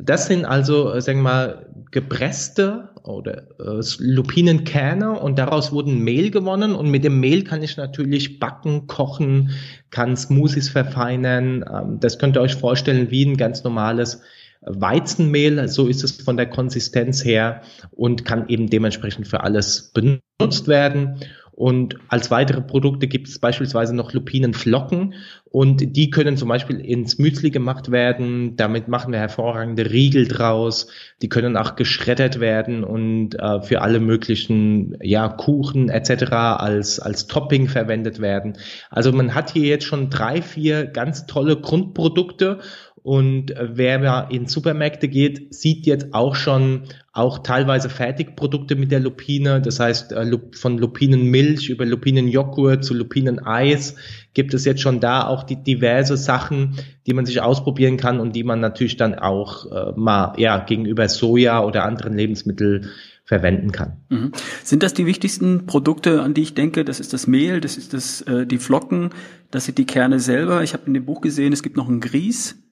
Das 0.00 0.26
sind 0.26 0.44
also, 0.44 0.92
äh, 0.92 1.00
sagen 1.00 1.18
wir 1.18 1.22
mal, 1.22 1.66
gepresste 1.90 2.90
oder 3.04 3.48
äh, 3.60 3.80
Lupinenkerne 3.98 5.18
und 5.18 5.38
daraus 5.38 5.72
wurden 5.72 6.00
Mehl 6.00 6.30
gewonnen 6.30 6.74
und 6.74 6.90
mit 6.90 7.04
dem 7.04 7.20
Mehl 7.20 7.44
kann 7.44 7.62
ich 7.62 7.76
natürlich 7.76 8.40
backen, 8.40 8.86
kochen, 8.86 9.50
kann 9.90 10.16
Smoothies 10.16 10.68
verfeinern. 10.68 11.64
Ähm, 11.72 12.00
das 12.00 12.18
könnt 12.18 12.36
ihr 12.36 12.40
euch 12.40 12.56
vorstellen 12.56 13.10
wie 13.10 13.24
ein 13.24 13.36
ganz 13.36 13.62
normales 13.62 14.22
Weizenmehl, 14.66 15.68
so 15.68 15.88
ist 15.88 16.02
es 16.04 16.22
von 16.22 16.36
der 16.36 16.48
Konsistenz 16.48 17.24
her 17.24 17.60
und 17.90 18.24
kann 18.24 18.48
eben 18.48 18.70
dementsprechend 18.70 19.28
für 19.28 19.42
alles 19.42 19.92
benutzt 19.92 20.68
werden. 20.68 21.20
Und 21.56 21.96
als 22.08 22.32
weitere 22.32 22.60
Produkte 22.60 23.06
gibt 23.06 23.28
es 23.28 23.38
beispielsweise 23.38 23.94
noch 23.94 24.12
Lupinenflocken 24.12 25.14
und 25.44 25.96
die 25.96 26.10
können 26.10 26.36
zum 26.36 26.48
Beispiel 26.48 26.80
ins 26.80 27.18
Müsli 27.18 27.50
gemacht 27.50 27.92
werden. 27.92 28.56
Damit 28.56 28.88
machen 28.88 29.12
wir 29.12 29.20
hervorragende 29.20 29.88
Riegel 29.88 30.26
draus. 30.26 30.88
Die 31.22 31.28
können 31.28 31.56
auch 31.56 31.76
geschreddert 31.76 32.40
werden 32.40 32.82
und 32.82 33.38
äh, 33.38 33.62
für 33.62 33.82
alle 33.82 34.00
möglichen 34.00 34.96
ja, 35.00 35.28
Kuchen 35.28 35.90
etc. 35.90 36.32
als, 36.32 36.98
als 36.98 37.28
Topping 37.28 37.68
verwendet 37.68 38.20
werden. 38.20 38.58
Also 38.90 39.12
man 39.12 39.36
hat 39.36 39.52
hier 39.52 39.68
jetzt 39.68 39.84
schon 39.84 40.10
drei, 40.10 40.42
vier 40.42 40.86
ganz 40.86 41.26
tolle 41.26 41.56
Grundprodukte 41.60 42.58
und 43.04 43.50
äh, 43.50 43.68
wer 43.74 44.28
in 44.30 44.46
Supermärkte 44.46 45.08
geht, 45.08 45.52
sieht 45.52 45.84
jetzt 45.84 46.14
auch 46.14 46.34
schon 46.34 46.84
auch 47.12 47.40
teilweise 47.40 47.90
Fertigprodukte 47.90 48.76
mit 48.76 48.90
der 48.90 49.00
Lupine. 49.00 49.60
Das 49.60 49.78
heißt, 49.78 50.12
äh, 50.12 50.38
von 50.52 50.78
Lupinenmilch 50.78 51.68
über 51.68 51.84
Lupinenjoghurt 51.84 52.82
zu 52.82 52.94
Lupineneis 52.94 53.96
gibt 54.32 54.54
es 54.54 54.64
jetzt 54.64 54.80
schon 54.80 55.00
da 55.00 55.26
auch 55.26 55.42
die 55.42 55.62
diverse 55.62 56.16
Sachen, 56.16 56.76
die 57.06 57.12
man 57.12 57.26
sich 57.26 57.42
ausprobieren 57.42 57.98
kann 57.98 58.20
und 58.20 58.34
die 58.34 58.42
man 58.42 58.60
natürlich 58.60 58.96
dann 58.96 59.14
auch 59.14 59.70
äh, 59.70 59.92
mal 59.96 60.32
ja 60.38 60.56
gegenüber 60.64 61.06
Soja 61.10 61.62
oder 61.62 61.84
anderen 61.84 62.16
Lebensmitteln 62.16 62.88
verwenden 63.26 63.70
kann. 63.70 63.98
Mhm. 64.08 64.32
Sind 64.62 64.82
das 64.82 64.94
die 64.94 65.04
wichtigsten 65.04 65.66
Produkte, 65.66 66.22
an 66.22 66.32
die 66.32 66.40
ich 66.40 66.54
denke? 66.54 66.86
Das 66.86 67.00
ist 67.00 67.12
das 67.12 67.26
Mehl, 67.26 67.60
das 67.60 67.76
ist 67.76 67.92
das, 67.92 68.22
äh, 68.22 68.46
die 68.46 68.58
Flocken, 68.58 69.10
das 69.50 69.66
sind 69.66 69.76
die 69.76 69.84
Kerne 69.84 70.20
selber. 70.20 70.62
Ich 70.62 70.72
habe 70.72 70.84
in 70.86 70.94
dem 70.94 71.04
Buch 71.04 71.20
gesehen, 71.20 71.52
es 71.52 71.62
gibt 71.62 71.76
noch 71.76 71.90
ein 71.90 72.00
Grieß. 72.00 72.63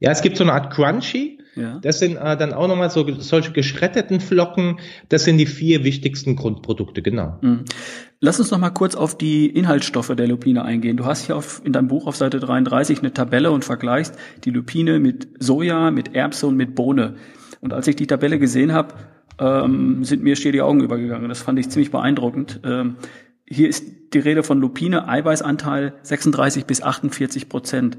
Ja, 0.00 0.10
es 0.10 0.22
gibt 0.22 0.36
so 0.36 0.44
eine 0.44 0.52
Art 0.52 0.72
Crunchy. 0.72 1.38
Ja. 1.56 1.78
Das 1.78 2.00
sind 2.00 2.16
äh, 2.16 2.36
dann 2.36 2.52
auch 2.52 2.66
nochmal 2.66 2.90
so 2.90 3.06
solche 3.20 3.52
geschreddeten 3.52 4.20
Flocken. 4.20 4.80
Das 5.08 5.24
sind 5.24 5.38
die 5.38 5.46
vier 5.46 5.84
wichtigsten 5.84 6.36
Grundprodukte, 6.36 7.00
genau. 7.00 7.38
Mhm. 7.42 7.64
Lass 8.20 8.40
uns 8.40 8.50
noch 8.50 8.58
mal 8.58 8.70
kurz 8.70 8.94
auf 8.94 9.16
die 9.16 9.46
Inhaltsstoffe 9.46 10.12
der 10.16 10.26
Lupine 10.26 10.64
eingehen. 10.64 10.96
Du 10.96 11.04
hast 11.04 11.26
hier 11.26 11.36
auf, 11.36 11.62
in 11.64 11.72
deinem 11.72 11.88
Buch 11.88 12.06
auf 12.06 12.16
Seite 12.16 12.40
33 12.40 13.00
eine 13.00 13.12
Tabelle 13.12 13.52
und 13.52 13.64
vergleichst 13.64 14.16
die 14.44 14.50
Lupine 14.50 14.98
mit 14.98 15.28
Soja, 15.38 15.90
mit 15.90 16.14
Erbse 16.14 16.46
und 16.46 16.56
mit 16.56 16.74
Bohne. 16.74 17.16
Und 17.60 17.72
als 17.72 17.86
ich 17.86 17.96
die 17.96 18.06
Tabelle 18.06 18.38
gesehen 18.38 18.72
habe, 18.72 18.94
ähm, 19.38 20.04
sind 20.04 20.22
mir 20.22 20.36
schier 20.36 20.52
die 20.52 20.62
Augen 20.62 20.80
übergegangen. 20.80 21.28
Das 21.28 21.42
fand 21.42 21.58
ich 21.58 21.68
ziemlich 21.68 21.90
beeindruckend. 21.90 22.60
Ähm, 22.64 22.96
hier 23.46 23.68
ist 23.68 23.84
die 24.12 24.18
Rede 24.18 24.42
von 24.42 24.60
Lupine, 24.60 25.08
Eiweißanteil 25.08 25.94
36 26.02 26.66
bis 26.66 26.82
48 26.82 27.48
Prozent. 27.48 27.98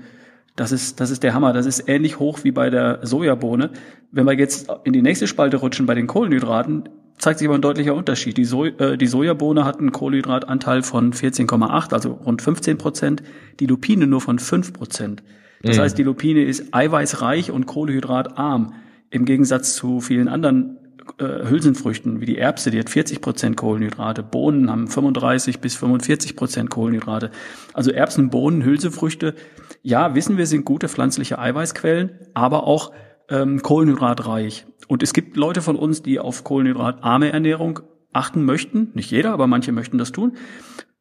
Das 0.55 0.71
ist, 0.71 0.99
das 0.99 1.11
ist 1.11 1.23
der 1.23 1.33
Hammer. 1.33 1.53
Das 1.53 1.65
ist 1.65 1.89
ähnlich 1.89 2.19
hoch 2.19 2.39
wie 2.43 2.51
bei 2.51 2.69
der 2.69 2.99
Sojabohne. 3.03 3.71
Wenn 4.11 4.25
wir 4.25 4.33
jetzt 4.33 4.69
in 4.85 4.93
die 4.93 5.01
nächste 5.01 5.27
Spalte 5.27 5.57
rutschen 5.57 5.85
bei 5.85 5.95
den 5.95 6.07
Kohlenhydraten, 6.07 6.87
zeigt 7.17 7.39
sich 7.39 7.47
aber 7.47 7.55
ein 7.55 7.61
deutlicher 7.61 7.95
Unterschied. 7.95 8.37
Die, 8.37 8.45
so 8.45 8.65
äh, 8.65 8.97
die 8.97 9.07
Sojabohne 9.07 9.65
hat 9.65 9.79
einen 9.79 9.91
Kohlenhydratanteil 9.91 10.83
von 10.83 11.13
14,8, 11.13 11.93
also 11.93 12.13
rund 12.13 12.41
15 12.41 12.77
Prozent, 12.77 13.23
die 13.59 13.65
Lupine 13.65 14.07
nur 14.07 14.21
von 14.21 14.39
5 14.39 14.73
Prozent. 14.73 15.23
Das 15.61 15.77
mhm. 15.77 15.81
heißt, 15.81 15.97
die 15.97 16.03
Lupine 16.03 16.43
ist 16.43 16.73
eiweißreich 16.73 17.51
und 17.51 17.65
kohlenhydratarm 17.65 18.73
im 19.09 19.25
Gegensatz 19.25 19.75
zu 19.75 20.01
vielen 20.01 20.27
anderen 20.27 20.77
äh, 21.19 21.47
Hülsenfrüchten 21.47 22.19
wie 22.19 22.25
die 22.25 22.37
Erbse, 22.37 22.71
die 22.71 22.79
hat 22.79 22.89
40 22.89 23.21
Prozent 23.21 23.57
Kohlenhydrate, 23.57 24.23
Bohnen 24.23 24.69
haben 24.69 24.87
35 24.87 25.59
bis 25.59 25.75
45 25.75 26.35
Prozent 26.35 26.69
Kohlenhydrate. 26.69 27.31
Also 27.73 27.91
Erbsen, 27.91 28.29
Bohnen, 28.29 28.63
Hülsenfrüchte, 28.63 29.35
ja, 29.85 30.15
wissen 30.15 30.37
wir, 30.37 30.47
sind 30.47 30.65
gute 30.65 30.89
pflanzliche 30.89 31.37
Eiweißquellen, 31.37 32.11
aber 32.33 32.65
auch 32.65 32.91
ähm, 33.29 33.61
kohlenhydratreich. 33.61 34.65
Und 34.87 35.03
es 35.03 35.13
gibt 35.13 35.37
Leute 35.37 35.61
von 35.61 35.75
uns, 35.75 36.01
die 36.01 36.19
auf 36.19 36.43
kohlenhydratarme 36.43 37.31
Ernährung 37.31 37.81
achten 38.11 38.43
möchten. 38.43 38.91
Nicht 38.95 39.11
jeder, 39.11 39.31
aber 39.31 39.47
manche 39.47 39.71
möchten 39.71 39.97
das 39.97 40.11
tun. 40.11 40.33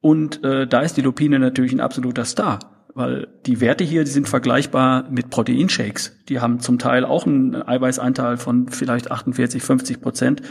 Und 0.01 0.45
äh, 0.45 0.67
da 0.67 0.81
ist 0.81 0.97
die 0.97 1.03
Lupine 1.03 1.39
natürlich 1.39 1.73
ein 1.73 1.81
absoluter 1.81 2.25
Star 2.25 2.59
weil 2.95 3.27
die 3.45 3.61
Werte 3.61 3.83
hier, 3.83 4.05
die 4.05 4.11
sind 4.11 4.29
vergleichbar 4.29 5.11
mit 5.11 5.29
Proteinshakes. 5.31 6.17
Die 6.29 6.41
haben 6.41 6.61
zum 6.61 6.79
Teil 6.79 7.05
auch 7.05 7.27
einen 7.27 7.57
Eiweißanteil 7.57 8.37
von 8.37 8.69
vielleicht 8.69 9.11
48, 9.11 9.63
50 9.63 10.01
Prozent 10.01 10.43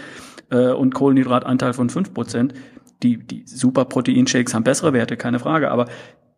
äh, 0.49 0.71
und 0.71 0.93
Kohlenhydratanteil 0.93 1.73
von 1.73 1.89
5 1.89 2.13
Prozent. 2.13 2.53
Die, 3.01 3.17
die 3.17 3.43
super 3.45 3.85
Proteinshakes 3.85 4.53
haben 4.53 4.63
bessere 4.63 4.93
Werte, 4.93 5.15
keine 5.15 5.39
Frage, 5.39 5.71
aber 5.71 5.87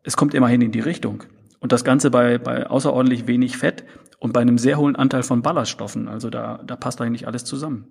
es 0.04 0.16
kommt 0.16 0.36
immerhin 0.36 0.62
in 0.62 0.72
die 0.72 0.80
Richtung. 0.80 1.24
Und 1.66 1.72
das 1.72 1.84
Ganze 1.84 2.12
bei, 2.12 2.38
bei 2.38 2.68
außerordentlich 2.68 3.26
wenig 3.26 3.58
Fett 3.58 3.86
und 4.20 4.34
bei 4.34 4.42
einem 4.42 4.60
sehr 4.60 4.78
hohen 4.78 4.96
Anteil 4.96 5.24
von 5.24 5.42
Ballaststoffen. 5.42 6.08
Also 6.08 6.30
da, 6.30 6.60
da 6.64 6.76
passt 6.76 7.02
eigentlich 7.02 7.26
alles 7.26 7.44
zusammen. 7.44 7.88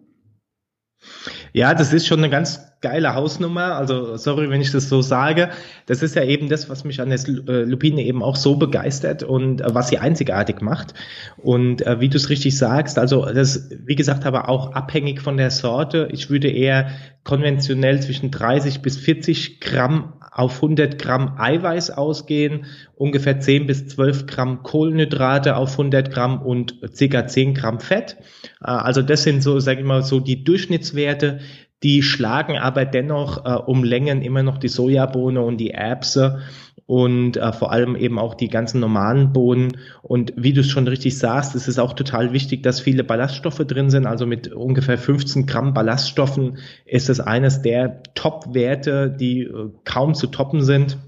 Ja, 1.53 1.75
das 1.75 1.93
ist 1.93 2.07
schon 2.07 2.21
eine 2.21 2.31
ganz 2.31 2.61
geile 2.83 3.17
Hausnummer. 3.17 3.75
Also 3.75 4.17
sorry, 4.17 4.49
wenn 4.49 4.61
ich 4.61 4.71
das 4.71 4.89
so 4.89 5.03
sage. 5.03 5.51
Das 5.87 6.05
ist 6.05 6.15
ja 6.15 6.23
eben 6.23 6.49
das, 6.49 6.71
was 6.71 6.85
mich 6.85 7.01
an 7.01 7.09
der 7.09 7.19
äh, 7.27 7.65
Lupine 7.65 8.05
eben 8.05 8.23
auch 8.23 8.37
so 8.37 8.55
begeistert 8.55 9.25
und 9.25 9.61
äh, 9.61 9.75
was 9.75 9.89
sie 9.89 9.99
einzigartig 9.99 10.61
macht. 10.61 10.95
Und 11.37 11.85
äh, 11.85 11.99
wie 11.99 12.09
du 12.09 12.17
es 12.17 12.29
richtig 12.29 12.57
sagst, 12.57 12.97
also 12.97 13.27
das, 13.27 13.71
wie 13.85 13.97
gesagt, 13.97 14.25
aber 14.25 14.49
auch 14.49 14.73
abhängig 14.75 15.21
von 15.21 15.37
der 15.37 15.51
Sorte. 15.51 16.09
Ich 16.13 16.31
würde 16.31 16.49
eher 16.49 16.93
konventionell 17.25 18.01
zwischen 18.01 18.31
30 18.31 18.83
bis 18.83 18.99
40 18.99 19.61
Gramm 19.61 20.13
auf 20.35 20.57
100 20.57 20.99
Gramm 20.99 21.37
Eiweiß 21.39 21.91
ausgehen, 21.91 22.67
ungefähr 22.97 23.39
10 23.39 23.69
bis 23.69 23.87
12 23.87 24.27
Gramm 24.27 24.65
Kohlenhydrate 24.65 25.57
auf 25.57 25.73
100 25.73 26.11
Gramm 26.11 26.43
und 26.43 26.81
ca. 26.99 27.27
10 27.27 27.55
Gramm 27.55 27.79
Fett. 27.79 28.17
Äh, 28.61 28.67
also 28.67 29.01
das 29.01 29.23
sind 29.23 29.43
so, 29.43 29.61
sage 29.61 29.81
ich 29.81 29.87
mal, 29.87 30.03
so 30.03 30.19
die 30.19 30.43
Durchschnittswerte. 30.43 31.39
Die 31.85 32.03
schlagen 32.03 32.59
aber 32.59 32.85
dennoch 32.85 33.45
äh, 33.45 33.55
um 33.55 33.85
Längen 33.85 34.23
immer 34.23 34.43
noch 34.43 34.59
die 34.59 34.69
Sojabohne 34.69 35.41
und 35.41 35.59
die 35.59 35.71
Erbse 35.71 36.43
und 36.87 37.37
äh, 37.39 37.53
vor 37.53 37.73
allem 37.73 37.97
eben 37.97 38.19
auch 38.19 38.35
die 38.35 38.49
ganzen 38.49 38.81
normalen 38.81 39.33
Bohnen. 39.33 39.79
Und 40.03 40.33
wie 40.37 40.53
du 40.53 40.61
es 40.61 40.69
schon 40.69 40.87
richtig 40.87 41.19
sagst, 41.19 41.55
es 41.55 41.67
ist 41.67 41.79
auch 41.79 41.95
total 41.95 42.33
wichtig, 42.33 42.63
dass 42.63 42.81
viele 42.81 43.05
Ballaststoffe 43.05 43.65
drin 43.67 43.91
sind. 43.91 44.07
Also 44.07 44.27
mit 44.27 44.53
ungefähr 44.53 44.99
15 44.99 45.47
Gramm 45.47 45.73
Ballaststoffen 45.73 46.59
ist 46.85 47.09
es 47.09 47.21
eines 47.21 47.63
der 47.63 48.03
Top-Werte, 48.15 49.11
die 49.11 49.43
äh, 49.43 49.71
kaum 49.85 50.15
zu 50.15 50.27
toppen 50.27 50.63
sind. 50.63 50.99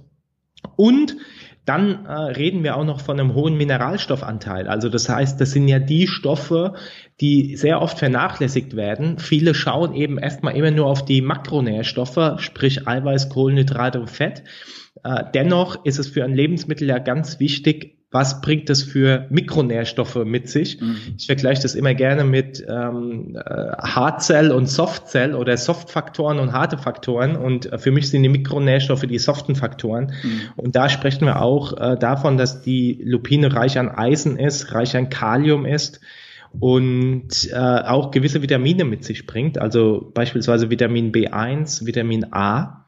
Und 0.76 1.16
dann 1.66 2.06
äh, 2.06 2.12
reden 2.12 2.62
wir 2.62 2.76
auch 2.76 2.85
noch 2.85 3.00
von 3.00 3.18
einem 3.18 3.35
hohen 3.35 3.56
Mineralstoffanteil. 3.56 4.68
Also 4.68 4.88
das 4.88 5.08
heißt, 5.08 5.40
das 5.40 5.50
sind 5.50 5.66
ja 5.66 5.80
die 5.80 6.06
Stoffe, 6.06 6.75
die 7.20 7.56
sehr 7.56 7.82
oft 7.82 7.99
vernachlässigt 7.99 8.76
werden. 8.76 9.18
Viele 9.18 9.52
schauen 9.52 9.92
eben 9.92 10.16
erstmal 10.16 10.56
immer 10.56 10.70
nur 10.70 10.87
auf 10.87 11.04
die 11.04 11.20
Makronährstoffe, 11.20 12.40
sprich 12.40 12.87
Eiweiß, 12.87 13.28
Kohlenhydrate 13.28 14.00
und 14.00 14.11
Fett. 14.11 14.44
Äh, 15.02 15.25
dennoch 15.35 15.85
ist 15.85 15.99
es 15.99 16.08
für 16.08 16.25
ein 16.25 16.35
Lebensmittel 16.35 16.88
ja 16.88 16.99
ganz 16.99 17.40
wichtig, 17.40 17.95
was 18.10 18.40
bringt 18.40 18.70
es 18.70 18.82
für 18.82 19.26
Mikronährstoffe 19.30 20.25
mit 20.25 20.48
sich. 20.48 20.80
Mhm. 20.80 20.96
Ich 21.18 21.26
vergleiche 21.26 21.62
das 21.62 21.75
immer 21.75 21.92
gerne 21.92 22.25
mit 22.25 22.64
ähm, 22.68 23.36
äh, 23.36 23.40
Hartzell 23.40 24.52
und 24.52 24.66
Softzell 24.66 25.34
oder 25.34 25.56
Softfaktoren 25.56 26.38
und 26.38 26.52
harte 26.52 26.78
Faktoren. 26.78 27.36
Und 27.36 27.72
äh, 27.72 27.78
für 27.78 27.90
mich 27.90 28.08
sind 28.08 28.22
die 28.22 28.28
Mikronährstoffe 28.28 29.02
die 29.02 29.18
soften 29.18 29.56
Faktoren. 29.56 30.12
Mhm. 30.22 30.40
Und 30.56 30.76
da 30.76 30.88
sprechen 30.88 31.26
wir 31.26 31.42
auch 31.42 31.76
äh, 31.78 31.96
davon, 31.98 32.38
dass 32.38 32.62
die 32.62 33.00
Lupine 33.02 33.52
reich 33.52 33.78
an 33.78 33.88
Eisen 33.88 34.38
ist, 34.38 34.72
reich 34.72 34.96
an 34.96 35.10
Kalium 35.10 35.66
ist 35.66 36.00
und 36.58 37.50
äh, 37.52 37.56
auch 37.56 38.12
gewisse 38.12 38.40
Vitamine 38.40 38.84
mit 38.84 39.04
sich 39.04 39.26
bringt, 39.26 39.58
also 39.58 40.10
beispielsweise 40.14 40.70
Vitamin 40.70 41.12
B1, 41.12 41.84
Vitamin 41.84 42.32
A 42.32 42.86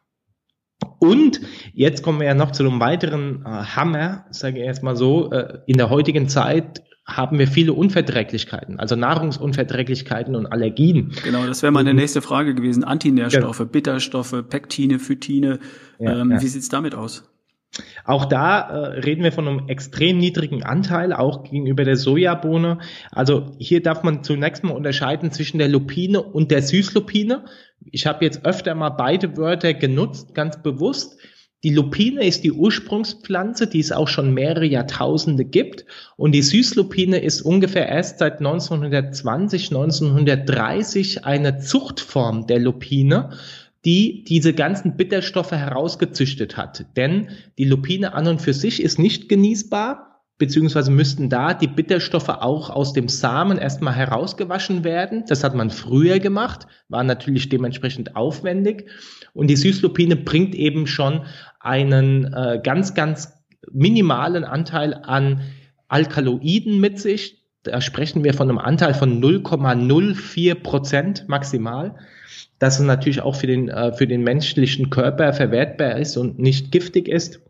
und 0.99 1.40
jetzt 1.75 2.02
kommen 2.02 2.20
wir 2.20 2.26
ja 2.26 2.35
noch 2.35 2.52
zu 2.52 2.64
einem 2.64 2.80
weiteren 2.80 3.44
äh, 3.44 3.49
Hammer, 3.49 4.26
sage 4.30 4.58
ich 4.58 4.64
jetzt 4.64 4.82
mal 4.82 4.97
so. 4.97 5.30
Äh, 5.30 5.61
in 5.66 5.76
der 5.76 5.90
heutigen 5.90 6.28
Zeit 6.28 6.82
haben 7.08 7.38
wir 7.38 7.49
viele 7.49 7.73
Unverträglichkeiten, 7.73 8.78
also 8.78 8.94
Nahrungsunverträglichkeiten 8.94 10.37
und 10.37 10.47
Allergien. 10.47 11.12
Genau, 11.25 11.47
das 11.47 11.62
wäre 11.62 11.73
meine 11.73 11.94
nächste 11.94 12.20
Frage 12.20 12.54
gewesen. 12.54 12.85
Antinährstoffe, 12.85 13.61
ja. 13.61 13.64
Bitterstoffe, 13.64 14.44
Pektine, 14.49 14.99
Phytine. 14.99 15.58
Ja, 15.99 16.20
ähm, 16.20 16.32
ja. 16.32 16.42
Wie 16.42 16.47
sieht's 16.47 16.68
damit 16.68 16.94
aus? 16.94 17.25
Auch 18.04 18.25
da 18.25 18.61
äh, 18.61 19.00
reden 19.00 19.23
wir 19.23 19.32
von 19.32 19.47
einem 19.47 19.68
extrem 19.68 20.18
niedrigen 20.18 20.62
Anteil, 20.62 21.12
auch 21.12 21.44
gegenüber 21.44 21.85
der 21.85 21.97
Sojabohne. 21.97 22.78
Also 23.11 23.56
hier 23.58 23.82
darf 23.82 24.02
man 24.02 24.23
zunächst 24.25 24.64
mal 24.64 24.73
unterscheiden 24.73 25.30
zwischen 25.32 25.58
der 25.58 25.68
Lupine 25.68 26.23
und 26.23 26.50
der 26.50 26.62
Süßlupine. 26.62 27.44
Ich 27.92 28.07
habe 28.07 28.25
jetzt 28.25 28.45
öfter 28.45 28.75
mal 28.75 28.90
beide 28.90 29.37
Wörter 29.37 29.75
genutzt, 29.75 30.35
ganz 30.35 30.62
bewusst. 30.62 31.18
Die 31.64 31.75
Lupine 31.75 32.25
ist 32.25 32.45
die 32.45 32.52
Ursprungspflanze, 32.52 33.66
die 33.66 33.80
es 33.80 33.90
auch 33.90 34.07
schon 34.07 34.33
mehrere 34.33 34.64
Jahrtausende 34.64 35.45
gibt. 35.45 35.87
Und 36.16 36.33
die 36.33 36.42
Süßlupine 36.42 37.18
ist 37.18 37.42
ungefähr 37.42 37.88
erst 37.88 38.21
seit 38.21 38.38
1920, 38.38 39.71
1930 39.71 41.25
eine 41.25 41.59
Zuchtform 41.59 42.47
der 42.47 42.61
Lupine, 42.61 43.30
die 43.85 44.23
diese 44.23 44.54
ganzen 44.54 44.97
Bitterstoffe 44.97 45.50
herausgezüchtet 45.50 46.57
hat. 46.57 46.87
Denn 46.97 47.30
die 47.59 47.64
Lupine 47.64 48.14
an 48.14 48.28
und 48.28 48.40
für 48.40 48.54
sich 48.54 48.80
ist 48.80 49.00
nicht 49.00 49.28
genießbar, 49.28 50.07
beziehungsweise 50.38 50.90
müssten 50.90 51.28
da 51.28 51.52
die 51.52 51.66
Bitterstoffe 51.66 52.28
auch 52.28 52.71
aus 52.71 52.92
dem 52.92 53.09
Samen 53.09 53.59
erstmal 53.59 53.95
herausgewaschen 53.95 54.85
werden. 54.85 55.25
Das 55.28 55.42
hat 55.42 55.54
man 55.54 55.71
früher 55.71 56.21
gemacht, 56.21 56.66
war 56.88 57.02
natürlich 57.02 57.49
dementsprechend 57.49 58.14
aufwendig. 58.14 58.88
Und 59.35 59.49
die 59.49 59.57
Süßlupine 59.57 60.16
bringt 60.16 60.54
eben 60.54 60.87
schon 60.87 61.23
einen 61.61 62.33
äh, 62.33 62.61
ganz, 62.62 62.95
ganz 62.95 63.35
minimalen 63.71 64.45
Anteil 64.45 64.95
an 64.95 65.40
Alkaloiden 65.88 66.80
mit 66.80 67.00
sich. 67.00 67.45
Da 67.64 67.80
sprechen 67.80 68.23
wir 68.23 68.33
von 68.33 68.49
einem 68.49 68.59
Anteil 68.59 68.95
von 68.95 69.21
0,04 69.21 70.54
Prozent 70.54 71.28
maximal. 71.28 71.97
Das 72.61 72.78
natürlich 72.78 73.21
auch 73.23 73.35
für 73.35 73.49
den, 73.49 73.68
äh, 73.68 73.92
für 73.92 74.07
den 74.07 74.23
menschlichen 74.23 74.88
Körper 74.90 75.33
verwertbar 75.33 75.99
ist 75.99 76.16
und 76.16 76.38
nicht 76.38 76.71
giftig 76.71 77.09
ist. 77.09 77.40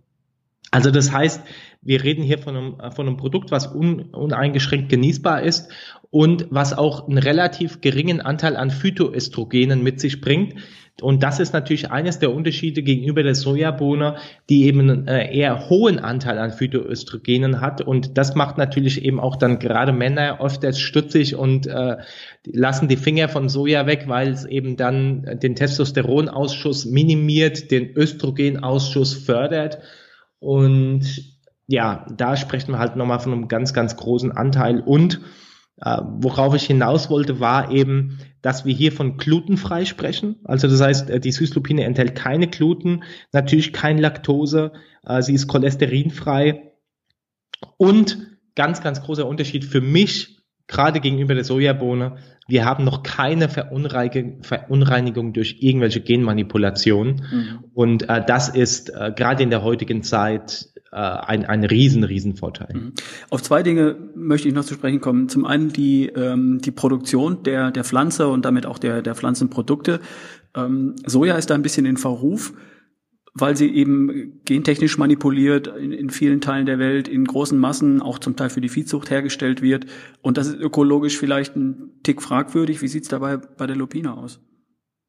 Also 0.71 0.91
das 0.91 1.13
heißt, 1.13 1.43
wir 1.81 2.03
reden 2.03 2.23
hier 2.23 2.39
von 2.39 2.57
einem, 2.57 2.77
von 2.93 3.07
einem 3.07 3.17
Produkt, 3.17 3.51
was 3.51 3.73
un, 3.73 4.03
uneingeschränkt 4.11 4.89
genießbar 4.89 5.43
ist 5.43 5.71
und 6.11 6.47
was 6.51 6.77
auch 6.77 7.09
einen 7.09 7.19
relativ 7.19 7.81
geringen 7.81 8.21
Anteil 8.21 8.57
an 8.57 8.71
Phytoöstrogenen 8.71 9.83
mit 9.83 10.01
sich 10.01 10.21
bringt. 10.21 10.55
Und 11.01 11.23
das 11.23 11.39
ist 11.39 11.53
natürlich 11.53 11.93
eines 11.93 12.19
der 12.19 12.35
Unterschiede 12.35 12.83
gegenüber 12.83 13.23
der 13.23 13.37
Sojabohne, 13.37 14.17
die 14.49 14.65
eben 14.65 14.81
einen 14.81 15.07
äh, 15.07 15.33
eher 15.33 15.69
hohen 15.69 16.01
Anteil 16.01 16.39
an 16.39 16.51
Phytoöstrogenen 16.51 17.61
hat. 17.61 17.81
Und 17.81 18.19
das 18.19 18.35
macht 18.35 18.59
natürlich 18.59 19.05
eben 19.05 19.21
auch 19.21 19.37
dann 19.37 19.61
gerade 19.61 19.93
Männer 19.93 20.39
oft 20.41 20.65
stutzig 20.77 21.37
und 21.37 21.69
äh, 21.69 21.99
lassen 22.45 22.89
die 22.89 22.97
Finger 22.97 23.29
von 23.29 23.49
Soja 23.49 23.87
weg, 23.87 24.05
weil 24.09 24.31
es 24.31 24.45
eben 24.45 24.77
dann 24.77 25.39
den 25.41 25.55
Testosteronausschuss 25.55 26.87
minimiert, 26.87 27.71
den 27.71 27.97
Östrogenausschuss 27.97 29.15
fördert. 29.15 29.79
Und 30.41 31.38
ja, 31.69 32.07
da 32.11 32.37
sprechen 32.37 32.73
wir 32.73 32.79
halt 32.79 32.97
nochmal 32.97 33.21
von 33.21 33.33
einem 33.33 33.47
ganz, 33.47 33.75
ganz 33.75 33.95
großen 33.97 34.33
Anteil. 34.33 34.81
Und 34.81 35.21
äh, 35.81 35.99
worauf 36.03 36.55
ich 36.55 36.65
hinaus 36.65 37.11
wollte, 37.11 37.41
war 37.41 37.71
eben, 37.71 38.19
dass 38.41 38.65
wir 38.65 38.75
hier 38.75 38.91
von 38.91 39.19
glutenfrei 39.19 39.85
sprechen. 39.85 40.37
Also 40.45 40.67
das 40.67 40.81
heißt, 40.81 41.11
äh, 41.11 41.21
die 41.21 41.31
Süßlupine 41.31 41.85
enthält 41.85 42.15
keine 42.15 42.49
Gluten, 42.49 43.05
natürlich 43.33 43.75
kein 43.75 43.99
Laktose, 43.99 44.73
äh, 45.05 45.21
sie 45.21 45.35
ist 45.35 45.47
cholesterinfrei. 45.47 46.73
Und 47.77 48.19
ganz, 48.55 48.81
ganz 48.81 49.03
großer 49.03 49.27
Unterschied 49.27 49.65
für 49.65 49.83
mich, 49.83 50.39
gerade 50.69 51.01
gegenüber 51.01 51.35
der 51.35 51.45
Sojabohne, 51.45 52.17
wir 52.47 52.65
haben 52.65 52.85
noch 52.85 53.03
keine 53.03 53.49
Verunreinigung 53.51 55.35
durch 55.35 55.59
irgendwelche 55.61 56.01
Genmanipulationen. 56.01 57.27
Mhm. 57.31 57.65
Und 57.75 58.09
äh, 58.09 58.25
das 58.27 58.49
ist 58.49 58.89
äh, 58.89 59.13
gerade 59.15 59.43
in 59.43 59.51
der 59.51 59.63
heutigen 59.63 60.03
Zeit 60.03 60.69
ein, 60.97 61.45
ein 61.45 61.65
riesen, 61.65 62.05
riesen 62.05 62.37
Vorteil. 62.37 62.75
Mhm. 62.75 62.93
Auf 63.31 63.43
zwei 63.43 63.63
Dinge 63.63 63.97
möchte 64.15 64.49
ich 64.49 64.55
noch 64.55 64.65
zu 64.65 64.75
sprechen 64.75 65.01
kommen. 65.01 65.29
Zum 65.29 65.45
einen 65.45 65.71
die, 65.71 66.07
ähm, 66.07 66.61
die 66.61 66.71
Produktion 66.71 67.43
der, 67.43 67.71
der 67.71 67.85
Pflanze 67.85 68.29
und 68.29 68.45
damit 68.45 68.65
auch 68.65 68.79
der, 68.79 69.03
der 69.03 69.15
Pflanzenprodukte. 69.15 70.01
Ähm, 70.55 70.97
Soja 71.05 71.37
ist 71.37 71.51
da 71.51 71.55
ein 71.55 71.63
bisschen 71.63 71.85
in 71.85 71.99
Verruf, 71.99 72.55
weil 73.35 73.57
sie 73.57 73.69
eben 73.69 74.41
gentechnisch 74.47 74.97
manipuliert 74.97 75.67
in, 75.67 75.93
in 75.93 76.11
vielen 76.11 76.41
Teilen 76.41 76.65
der 76.65 76.79
Welt 76.79 77.07
in 77.07 77.25
großen 77.25 77.59
Massen, 77.59 78.01
auch 78.01 78.19
zum 78.19 78.37
Teil 78.37 78.49
für 78.49 78.63
die 78.63 78.71
Viehzucht 78.71 79.11
hergestellt 79.11 79.61
wird. 79.61 79.87
Und 80.23 80.39
das 80.39 80.49
ist 80.49 80.59
ökologisch 80.59 81.19
vielleicht 81.19 81.55
ein 81.55 81.91
Tick 82.03 82.23
fragwürdig. 82.23 82.81
Wie 82.81 82.89
sieht's 82.89 83.09
dabei 83.09 83.37
bei 83.37 83.67
der 83.67 83.77
Lupine 83.77 84.15
aus? 84.15 84.41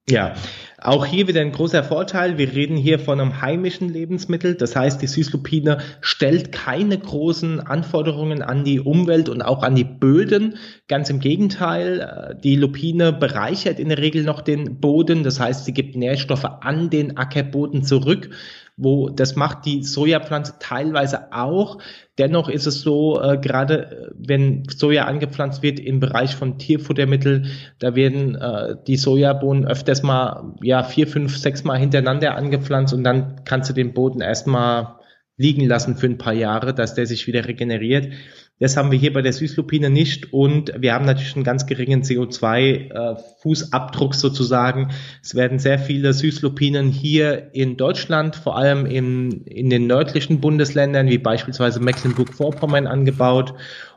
Ja, 0.10 0.34
auch 0.82 1.06
hier 1.06 1.28
wieder 1.28 1.42
ein 1.42 1.52
großer 1.52 1.84
Vorteil. 1.84 2.38
Wir 2.38 2.54
reden 2.54 2.78
hier 2.78 3.00
von 3.00 3.20
einem 3.20 3.42
heimischen 3.42 3.90
Lebensmittel. 3.90 4.56
Das 4.56 4.76
heißt, 4.76 5.02
die 5.02 5.08
Süßlupine 5.08 5.80
stellt 6.02 6.52
keine 6.52 6.98
großen 6.98 7.60
Anforderungen 7.60 8.42
an 8.42 8.64
die 8.64 8.80
Umwelt 8.80 9.30
und 9.30 9.42
auch 9.42 9.62
an 9.62 9.76
die 9.76 9.84
Böden. 9.84 10.56
Ganz 10.90 11.10
im 11.10 11.22
Gegenteil, 11.22 12.02
äh, 12.02 12.36
die 12.42 12.58
Lupine 12.58 13.14
bereichert 13.14 13.80
in 13.80 13.88
der 13.88 14.00
Regel 14.00 14.24
noch 14.24 14.42
den 14.42 14.82
Boden. 14.82 15.24
Das 15.24 15.40
heißt, 15.40 15.64
sie 15.64 15.74
gibt 15.74 15.96
Nährstoffe 15.96 16.46
an 16.46 16.90
den 16.90 17.16
Ackerboden 17.16 17.84
zurück 17.84 18.30
wo 18.82 19.10
das 19.10 19.36
macht 19.36 19.66
die 19.66 19.84
Sojapflanze 19.84 20.54
teilweise 20.60 21.34
auch. 21.34 21.80
Dennoch 22.18 22.48
ist 22.48 22.66
es 22.66 22.80
so, 22.82 23.22
äh, 23.22 23.38
gerade 23.38 23.92
äh, 23.92 24.12
wenn 24.18 24.64
Soja 24.70 25.04
angepflanzt 25.04 25.62
wird 25.62 25.82
im 25.82 26.00
Bereich 26.00 26.36
von 26.36 26.58
Tierfuttermittel, 26.58 27.48
da 27.80 27.96
werden 27.96 28.36
äh, 28.36 28.76
die 28.88 28.96
Sojabohnen 28.96 29.68
öfters 29.68 30.02
mal 30.02 30.54
ja 30.64 30.84
vier, 30.84 31.08
fünf, 31.08 31.38
sechs 31.38 31.66
Mal 31.66 31.78
hintereinander 31.78 32.36
angepflanzt 32.36 32.94
und 32.94 33.04
dann 33.04 33.42
kannst 33.44 33.70
du 33.70 33.74
den 33.74 33.94
Boden 33.94 34.22
erstmal 34.22 34.96
liegen 35.36 35.66
lassen 35.66 35.98
für 35.98 36.08
ein 36.08 36.18
paar 36.18 36.34
Jahre, 36.34 36.74
dass 36.74 36.96
der 36.96 37.06
sich 37.06 37.28
wieder 37.28 37.48
regeneriert. 37.48 38.14
Das 38.60 38.76
haben 38.76 38.92
wir 38.92 39.00
hier 39.00 39.14
bei 39.14 39.22
der 39.22 39.32
Süßlupine 39.32 39.90
nicht 39.90 40.34
und 40.34 40.74
wir 40.78 40.94
haben 40.94 41.06
natürlich 41.06 41.36
einen 41.36 41.46
ganz 41.46 41.66
geringen 41.66 42.04
CO2-Fußabdruck 42.04 44.14
äh, 44.14 44.18
sozusagen. 44.18 44.92
Es 45.24 45.34
werden 45.34 45.60
sehr 45.60 45.80
viele 45.80 46.12
Süßlupinen 46.12 46.90
hier 46.90 47.54
in 47.54 47.78
Deutschland, 47.78 48.36
vor 48.36 48.58
allem 48.58 48.86
in, 48.86 49.46
in 49.46 49.70
den 49.70 49.88
nördlichen 49.88 50.42
Bundesländern 50.42 51.08
wie 51.08 51.18
beispielsweise 51.18 51.80
Mecklenburg-Vorpommern 51.80 52.86
angebaut. 52.86 53.54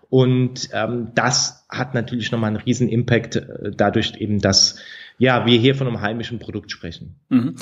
Und 0.08 0.68
ähm, 0.72 1.08
das 1.14 1.66
hat 1.68 1.94
natürlich 1.94 2.30
nochmal 2.30 2.48
einen 2.48 2.62
riesen 2.62 2.88
Impact 2.88 3.36
äh, 3.36 3.72
dadurch 3.76 4.14
eben, 4.18 4.38
dass 4.38 4.76
ja, 5.18 5.44
wir 5.44 5.58
hier 5.58 5.74
von 5.74 5.88
einem 5.88 6.00
heimischen 6.00 6.38
Produkt 6.38 6.70
sprechen. 6.70 7.16
Mhm. 7.30 7.56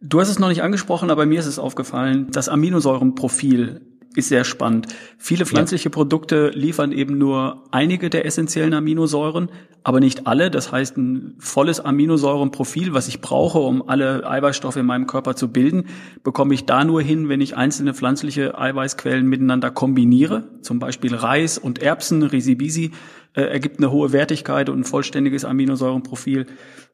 Du 0.00 0.20
hast 0.20 0.28
es 0.28 0.38
noch 0.38 0.48
nicht 0.48 0.62
angesprochen, 0.62 1.10
aber 1.10 1.26
mir 1.26 1.38
ist 1.38 1.46
es 1.46 1.58
aufgefallen, 1.58 2.28
das 2.30 2.48
Aminosäurenprofil 2.48 3.80
ist 4.16 4.28
sehr 4.28 4.44
spannend. 4.44 4.88
Viele 5.18 5.46
pflanzliche 5.46 5.88
ja. 5.88 5.92
Produkte 5.92 6.50
liefern 6.50 6.92
eben 6.92 7.18
nur 7.18 7.64
einige 7.70 8.10
der 8.10 8.24
essentiellen 8.26 8.74
Aminosäuren, 8.74 9.48
aber 9.82 10.00
nicht 10.00 10.26
alle. 10.26 10.50
Das 10.50 10.72
heißt, 10.72 10.96
ein 10.96 11.34
volles 11.38 11.80
Aminosäurenprofil, 11.80 12.94
was 12.94 13.08
ich 13.08 13.20
brauche, 13.20 13.58
um 13.58 13.88
alle 13.88 14.28
Eiweißstoffe 14.28 14.76
in 14.76 14.86
meinem 14.86 15.06
Körper 15.06 15.36
zu 15.36 15.50
bilden, 15.50 15.86
bekomme 16.22 16.54
ich 16.54 16.64
da 16.64 16.84
nur 16.84 17.02
hin, 17.02 17.28
wenn 17.28 17.40
ich 17.40 17.56
einzelne 17.56 17.94
pflanzliche 17.94 18.58
Eiweißquellen 18.58 19.26
miteinander 19.26 19.70
kombiniere. 19.70 20.48
Zum 20.62 20.78
Beispiel 20.78 21.14
Reis 21.14 21.58
und 21.58 21.80
Erbsen, 21.80 22.22
Risibisi, 22.22 22.92
äh, 23.34 23.42
ergibt 23.42 23.78
eine 23.78 23.90
hohe 23.90 24.12
Wertigkeit 24.12 24.68
und 24.68 24.80
ein 24.80 24.84
vollständiges 24.84 25.44
Aminosäurenprofil. 25.44 26.46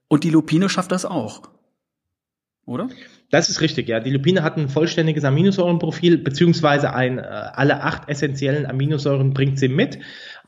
Und 0.08 0.24
die 0.24 0.30
Lupine 0.30 0.68
schafft 0.68 0.90
das 0.90 1.04
auch 1.04 1.42
oder? 2.70 2.88
Das 3.30 3.48
ist 3.48 3.60
richtig, 3.60 3.88
ja. 3.88 4.00
Die 4.00 4.10
Lupine 4.10 4.42
hat 4.42 4.56
ein 4.56 4.68
vollständiges 4.68 5.24
Aminosäurenprofil, 5.24 6.18
beziehungsweise 6.18 6.92
ein, 6.92 7.18
äh, 7.18 7.22
alle 7.22 7.82
acht 7.82 8.08
essentiellen 8.08 8.66
Aminosäuren 8.66 9.32
bringt 9.32 9.58
sie 9.58 9.68
mit. 9.68 9.98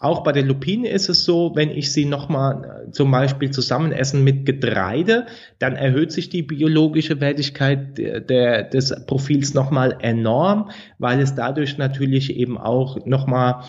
Auch 0.01 0.25
bei 0.25 0.33
der 0.33 0.43
Lupine 0.43 0.89
ist 0.89 1.09
es 1.09 1.25
so, 1.25 1.53
wenn 1.55 1.71
ich 1.71 1.93
sie 1.93 2.07
nochmal 2.07 2.87
äh, 2.89 2.91
zum 2.91 3.13
Beispiel 3.13 3.53
zusammen 3.53 3.93
essen 3.93 4.25
mit 4.25 4.47
Getreide, 4.47 5.27
dann 5.61 5.77
erhöht 5.77 6.11
sich 6.11 6.29
die 6.29 6.43
biologische 6.43 7.21
Wertigkeit 7.21 7.99
der, 7.99 8.19
der, 8.19 8.65
des 8.65 8.93
Profils 9.07 9.55
nochmal 9.55 9.99
enorm, 10.01 10.73
weil 10.99 11.21
es 11.21 11.37
dadurch 11.37 11.79
natürlich 11.79 12.37
eben 12.37 12.59
auch 12.59 13.07
nochmal 13.07 13.63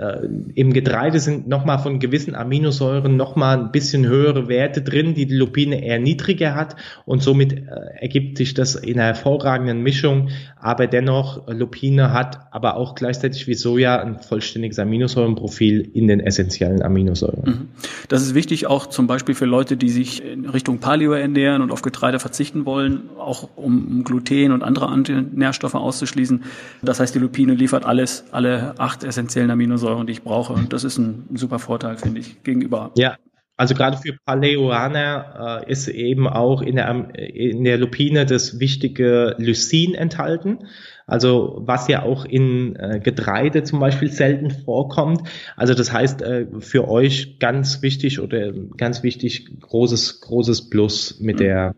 äh, 0.00 0.26
Im 0.54 0.72
Getreide 0.72 1.20
sind 1.20 1.46
nochmal 1.46 1.78
von 1.78 1.98
gewissen 1.98 2.34
Aminosäuren 2.34 3.16
nochmal 3.16 3.58
ein 3.58 3.70
bisschen 3.70 4.06
höhere 4.06 4.48
Werte 4.48 4.80
drin, 4.80 5.12
die 5.12 5.26
die 5.26 5.34
Lupine 5.34 5.84
eher 5.84 5.98
niedriger 5.98 6.54
hat 6.54 6.76
und 7.04 7.22
somit 7.22 7.52
äh, 7.52 7.64
ergibt 8.00 8.38
sich 8.38 8.54
das 8.54 8.76
in 8.76 8.94
einer 8.94 9.08
hervorragenden 9.08 9.82
Mischung. 9.82 10.30
Aber 10.58 10.86
dennoch, 10.86 11.46
Lupine 11.48 12.14
hat 12.14 12.40
aber 12.50 12.76
auch 12.76 12.94
gleichzeitig 12.94 13.46
wie 13.46 13.52
Soja 13.52 14.00
ein 14.00 14.20
vollständiges 14.20 14.78
Aminosäurenprofil 14.78 15.90
in 15.92 16.08
den 16.08 16.20
essentiellen 16.20 16.82
Aminosäuren. 16.82 17.42
Mhm. 17.44 17.68
Das 18.08 18.22
ist 18.22 18.34
wichtig 18.34 18.66
auch 18.66 18.86
zum 18.86 19.06
Beispiel 19.06 19.34
für 19.34 19.44
Leute, 19.44 19.76
die 19.76 19.90
sich 19.90 20.24
in 20.24 20.48
Richtung 20.48 20.78
Paleo 20.78 21.12
ernähren 21.12 21.60
und 21.60 21.72
auf 21.72 21.82
Getreide 21.82 22.18
verzichten 22.18 22.64
wollen, 22.64 23.10
auch 23.18 23.50
um 23.54 24.02
Gluten 24.04 24.52
und 24.52 24.62
andere 24.62 24.90
Nährstoffe 24.90 25.74
auszuschließen. 25.74 26.44
Das 26.80 27.00
heißt, 27.00 27.14
die 27.14 27.18
Lupine 27.18 27.52
liefert 27.52 27.84
alles, 27.84 28.24
alle 28.32 28.74
acht 28.78 29.04
essentiellen 29.04 29.50
Aminosäuren 29.50 29.89
Aminosäuren, 29.90 30.06
die 30.06 30.12
ich 30.12 30.22
brauche. 30.22 30.52
Und 30.52 30.72
das 30.72 30.84
ist 30.84 30.98
ein 30.98 31.28
super 31.34 31.58
Vorteil, 31.58 31.96
finde 31.96 32.20
ich, 32.20 32.42
gegenüber 32.42 32.92
ja. 32.96 33.16
Also 33.56 33.74
gerade 33.74 33.98
für 33.98 34.16
Paleoaner 34.24 35.64
äh, 35.66 35.70
ist 35.70 35.86
eben 35.86 36.26
auch 36.26 36.62
in 36.62 36.76
der, 36.76 37.14
in 37.14 37.62
der 37.64 37.76
Lupine 37.76 38.24
das 38.24 38.58
wichtige 38.58 39.34
Lysin 39.36 39.94
enthalten. 39.94 40.60
Also 41.06 41.60
was 41.66 41.86
ja 41.86 42.02
auch 42.02 42.24
in 42.24 42.74
äh, 42.76 43.00
Getreide 43.00 43.62
zum 43.62 43.78
Beispiel 43.78 44.10
selten 44.10 44.50
vorkommt. 44.50 45.28
Also 45.56 45.74
das 45.74 45.92
heißt 45.92 46.22
äh, 46.22 46.46
für 46.60 46.88
euch 46.88 47.38
ganz 47.38 47.82
wichtig 47.82 48.18
oder 48.20 48.50
ganz 48.78 49.02
wichtig 49.02 49.50
großes 49.60 50.22
großes 50.22 50.70
Plus 50.70 51.20
mit 51.20 51.36
mhm. 51.36 51.40
der 51.40 51.74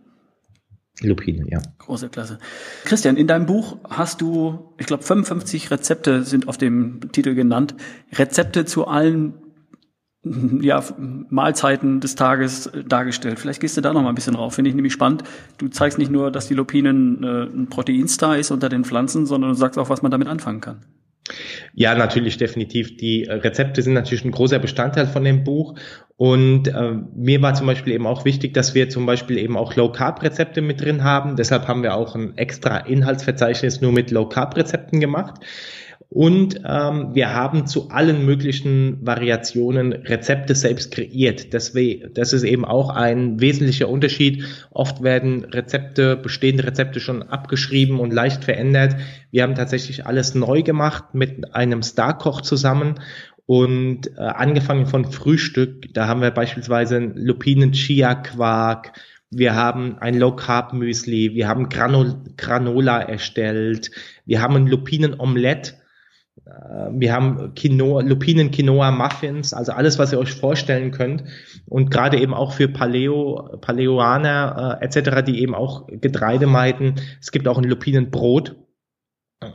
Lupine, 1.01 1.47
ja. 1.51 1.61
Große 1.79 2.09
Klasse. 2.11 2.39
Christian, 2.85 3.17
in 3.17 3.27
deinem 3.27 3.47
Buch 3.47 3.79
hast 3.89 4.21
du, 4.21 4.75
ich 4.79 4.87
glaube, 4.87 5.03
55 5.03 5.71
Rezepte 5.71 6.23
sind 6.23 6.49
auf 6.49 6.59
dem 6.59 7.13
Titel 7.13 7.35
genannt. 7.35 7.75
Rezepte 8.13 8.65
zu 8.65 8.87
allen 8.87 9.35
ja, 10.61 10.85
Mahlzeiten 10.97 12.01
des 12.01 12.15
Tages 12.15 12.71
dargestellt. 12.87 13.41
Vielleicht 13.41 13.61
gehst 13.61 13.77
du 13.77 13.81
da 13.81 13.93
noch 13.93 14.03
mal 14.03 14.11
ein 14.11 14.15
bisschen 14.15 14.35
drauf. 14.35 14.55
Finde 14.55 14.71
ich 14.71 14.77
nämlich 14.77 14.93
spannend. 14.93 15.25
Du 15.59 15.69
zeigst 15.69 15.99
nicht 15.99 16.11
nur, 16.11 16.31
dass 16.31 16.49
die 16.49 16.55
Lupinen 16.55 17.25
äh, 17.25 17.45
ein 17.45 17.69
Proteinstar 17.69 18.39
ist 18.39 18.51
unter 18.51 18.69
den 18.69 18.85
Pflanzen, 18.85 19.27
sondern 19.27 19.51
du 19.51 19.57
sagst 19.57 19.79
auch, 19.79 19.89
was 19.89 20.03
man 20.03 20.11
damit 20.11 20.29
anfangen 20.29 20.61
kann. 20.61 20.85
Ja, 21.75 21.95
natürlich, 21.95 22.37
definitiv. 22.37 22.97
Die 22.97 23.25
Rezepte 23.25 23.81
sind 23.83 23.95
natürlich 23.95 24.25
ein 24.25 24.33
großer 24.33 24.59
Bestandteil 24.59 25.07
von 25.07 25.25
dem 25.25 25.45
Buch. 25.45 25.79
Und 26.17 26.69
äh, 26.69 26.93
mir 27.17 27.43
war 27.43 27.55
zum 27.55 27.67
Beispiel 27.67 27.95
eben 27.95 28.07
auch 28.07 28.25
wichtig, 28.25 28.55
dass 28.55 28.75
wir 28.75 28.89
zum 28.89 29.07
Beispiel 29.07 29.39
eben 29.39 29.57
auch 29.57 29.75
Low-Carb-Rezepte 29.75 30.61
mit 30.61 30.81
drin 30.81 31.03
haben. 31.03 31.37
Deshalb 31.37 31.67
haben 31.69 31.83
wir 31.83 31.95
auch 31.95 32.15
ein 32.15 32.37
extra 32.37 32.79
Inhaltsverzeichnis 32.79 33.81
nur 33.81 33.93
mit 33.93 34.11
Low-Carb-Rezepten 34.11 35.01
gemacht. 35.01 35.41
Und 36.15 36.61
ähm, 36.69 37.15
wir 37.15 37.35
haben 37.35 37.67
zu 37.67 37.89
allen 37.89 38.27
möglichen 38.27 38.99
Variationen 39.01 39.95
Rezepte 39.95 40.55
selbst 40.55 40.93
kreiert. 40.93 41.55
Das, 41.55 41.73
das 42.13 42.33
ist 42.35 42.43
eben 42.43 42.67
auch 42.67 42.91
ein 42.91 43.41
wesentlicher 43.41 43.89
Unterschied. 43.89 44.45
Oft 44.73 45.03
werden 45.03 45.47
Rezepte, 45.47 46.17
bestehende 46.17 46.65
Rezepte 46.65 47.01
schon 47.01 47.23
abgeschrieben 47.23 47.99
und 47.99 48.13
leicht 48.13 48.45
verändert. 48.45 48.97
Wir 49.31 49.43
haben 49.43 49.55
tatsächlich 49.55 50.05
alles 50.05 50.35
neu 50.35 50.63
gemacht 50.63 51.15
mit 51.15 51.55
einem 51.55 51.83
Starkoch 51.83 52.43
zusammen 52.43 52.97
und 53.47 54.09
äh, 54.17 54.21
angefangen 54.21 54.87
von 54.87 55.05
Frühstück. 55.05 55.93
Da 55.95 56.07
haben 56.07 56.21
wir 56.21 56.31
beispielsweise 56.31 56.99
Lupinen 56.99 57.73
Chia 57.73 58.15
Quark. 58.15 58.93
Wir 59.31 59.55
haben 59.55 59.99
ein 59.99 60.19
Low 60.19 60.37
Carb 60.37 60.73
Müsli. 60.73 61.35
Wir 61.35 61.49
haben 61.49 61.69
Granol 61.69 62.23
Granola 62.37 63.01
erstellt. 63.01 63.91
Wir 64.27 64.43
haben 64.43 64.57
ein 64.57 64.67
Lupinen 64.67 65.19
Omelette 65.19 65.75
äh, 66.47 66.51
wir 66.93 67.13
haben 67.13 67.53
Lupinen 68.09 68.51
Quinoa 68.51 68.91
Muffins, 68.91 69.53
also 69.53 69.73
alles, 69.73 69.99
was 69.99 70.13
ihr 70.13 70.19
euch 70.19 70.33
vorstellen 70.33 70.91
könnt. 70.91 71.25
Und 71.69 71.91
gerade 71.91 72.19
eben 72.19 72.35
auch 72.35 72.53
für 72.53 72.69
Paleo, 72.69 73.59
Paleoaner 73.61 74.79
äh, 74.81 74.85
etc., 74.85 75.23
die 75.27 75.41
eben 75.41 75.55
auch 75.55 75.87
Getreide 75.89 76.47
meiden. 76.47 76.95
Es 77.21 77.33
gibt 77.33 77.49
auch 77.49 77.59
ein 77.59 77.65
Lupinenbrot. 77.65 78.57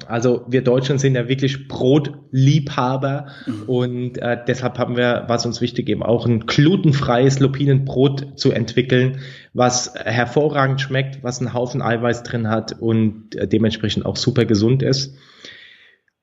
Also 0.08 0.46
wir 0.48 0.64
Deutschen 0.64 1.00
sind 1.00 1.16
ja 1.16 1.28
wirklich 1.28 1.68
Brotliebhaber 1.68 3.28
mhm. 3.46 3.64
und 3.64 4.18
äh, 4.18 4.38
deshalb 4.48 4.78
haben 4.78 4.98
wir, 4.98 5.26
was 5.28 5.46
uns 5.46 5.62
wichtig, 5.62 5.90
eben 5.90 6.04
auch 6.04 6.26
ein 6.26 6.42
glutenfreies 6.42 7.40
Lupinenbrot 7.40 8.40
zu 8.40 8.52
entwickeln, 8.52 9.20
was 9.54 9.94
hervorragend 9.96 10.82
schmeckt, 10.82 11.24
was 11.24 11.40
einen 11.40 11.54
Haufen 11.54 11.82
Eiweiß 11.82 12.24
drin 12.24 12.50
hat 12.50 12.80
und 12.80 13.36
äh, 13.36 13.48
dementsprechend 13.48 14.06
auch 14.06 14.16
super 14.16 14.46
gesund 14.46 14.84
ist. 14.84 15.16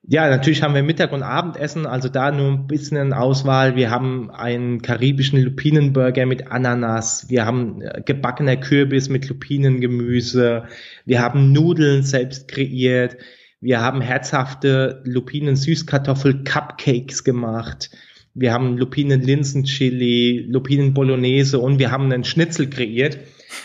Ja, 0.07 0.29
natürlich 0.29 0.61
haben 0.61 0.75
wir 0.75 0.83
Mittag- 0.83 1.13
und 1.13 1.23
Abendessen, 1.23 1.87
also 1.87 2.09
da 2.09 2.31
nur 2.31 2.51
ein 2.51 2.67
bisschen 2.67 3.11
Auswahl. 3.11 3.75
Wir 3.75 3.89
haben 3.89 4.29
einen 4.29 4.83
karibischen 4.83 5.41
Lupinenburger 5.41 6.27
mit 6.27 6.51
Ananas, 6.51 7.27
wir 7.29 7.45
haben 7.47 7.81
äh, 7.81 8.03
gebackener 8.05 8.55
Kürbis 8.55 9.09
mit 9.09 9.27
Lupinengemüse, 9.27 10.65
wir 11.05 11.21
haben 11.21 11.51
Nudeln 11.51 12.03
selbst 12.03 12.47
kreiert, 12.47 13.17
wir 13.61 13.81
haben 13.81 14.01
herzhafte 14.01 15.01
Lupinen-Süßkartoffel-Cupcakes 15.05 17.23
gemacht, 17.23 17.89
wir 18.35 18.51
haben 18.51 18.77
Lupinen-Linsen-Chili, 18.77 20.47
Lupinen-Bolognese 20.49 21.57
und 21.57 21.79
wir 21.79 21.91
haben 21.91 22.11
einen 22.11 22.25
Schnitzel 22.25 22.69
kreiert. 22.69 23.17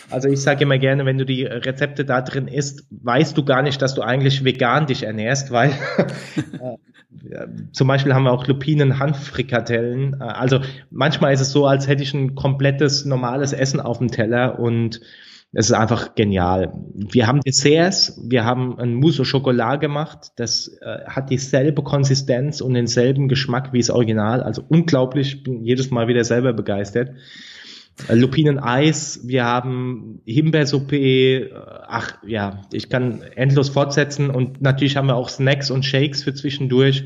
Also 0.09 0.29
ich 0.29 0.41
sage 0.41 0.63
immer 0.63 0.77
gerne, 0.77 1.05
wenn 1.05 1.17
du 1.17 1.25
die 1.25 1.43
Rezepte 1.43 2.05
da 2.05 2.21
drin 2.21 2.47
isst, 2.47 2.85
weißt 2.89 3.37
du 3.37 3.43
gar 3.43 3.63
nicht, 3.63 3.81
dass 3.81 3.95
du 3.95 4.01
eigentlich 4.01 4.45
vegan 4.45 4.87
dich 4.87 5.03
ernährst, 5.03 5.51
weil 5.51 5.71
äh, 7.29 7.47
zum 7.73 7.87
Beispiel 7.87 8.13
haben 8.13 8.23
wir 8.23 8.31
auch 8.31 8.47
Lupinen 8.47 8.97
Hanffrikadellen. 8.97 10.21
Äh, 10.21 10.23
also 10.23 10.61
manchmal 10.89 11.33
ist 11.33 11.41
es 11.41 11.51
so, 11.51 11.65
als 11.65 11.89
hätte 11.89 12.03
ich 12.03 12.13
ein 12.13 12.35
komplettes 12.35 13.03
normales 13.03 13.51
Essen 13.51 13.81
auf 13.81 13.97
dem 13.97 14.09
Teller 14.09 14.57
und 14.57 15.01
es 15.53 15.65
ist 15.69 15.75
einfach 15.75 16.15
genial. 16.15 16.71
Wir 16.93 17.27
haben 17.27 17.41
Desserts, 17.41 18.19
wir 18.23 18.45
haben 18.45 18.79
ein 18.79 18.93
Mousse 18.95 19.23
au 19.23 19.25
Chocolat 19.25 19.81
gemacht, 19.81 20.31
das 20.37 20.69
äh, 20.81 21.03
hat 21.05 21.29
dieselbe 21.29 21.83
Konsistenz 21.83 22.61
und 22.61 22.73
denselben 22.73 23.27
Geschmack 23.27 23.73
wie 23.73 23.79
das 23.79 23.89
Original, 23.89 24.41
also 24.41 24.63
unglaublich, 24.69 25.43
bin 25.43 25.65
jedes 25.65 25.91
Mal 25.91 26.07
wieder 26.07 26.23
selber 26.23 26.53
begeistert. 26.53 27.11
Äh, 28.07 28.15
Lupinen-Eis, 28.15 29.21
wir 29.25 29.43
haben 29.43 30.21
Himbeersuppe, 30.25 30.95
äh, 30.95 31.49
ach 31.85 32.13
ja, 32.25 32.61
ich 32.71 32.87
kann 32.87 33.21
endlos 33.35 33.67
fortsetzen 33.67 34.29
und 34.29 34.61
natürlich 34.61 34.95
haben 34.95 35.07
wir 35.07 35.17
auch 35.17 35.27
Snacks 35.27 35.69
und 35.69 35.83
Shakes 35.83 36.23
für 36.23 36.33
zwischendurch. 36.33 37.03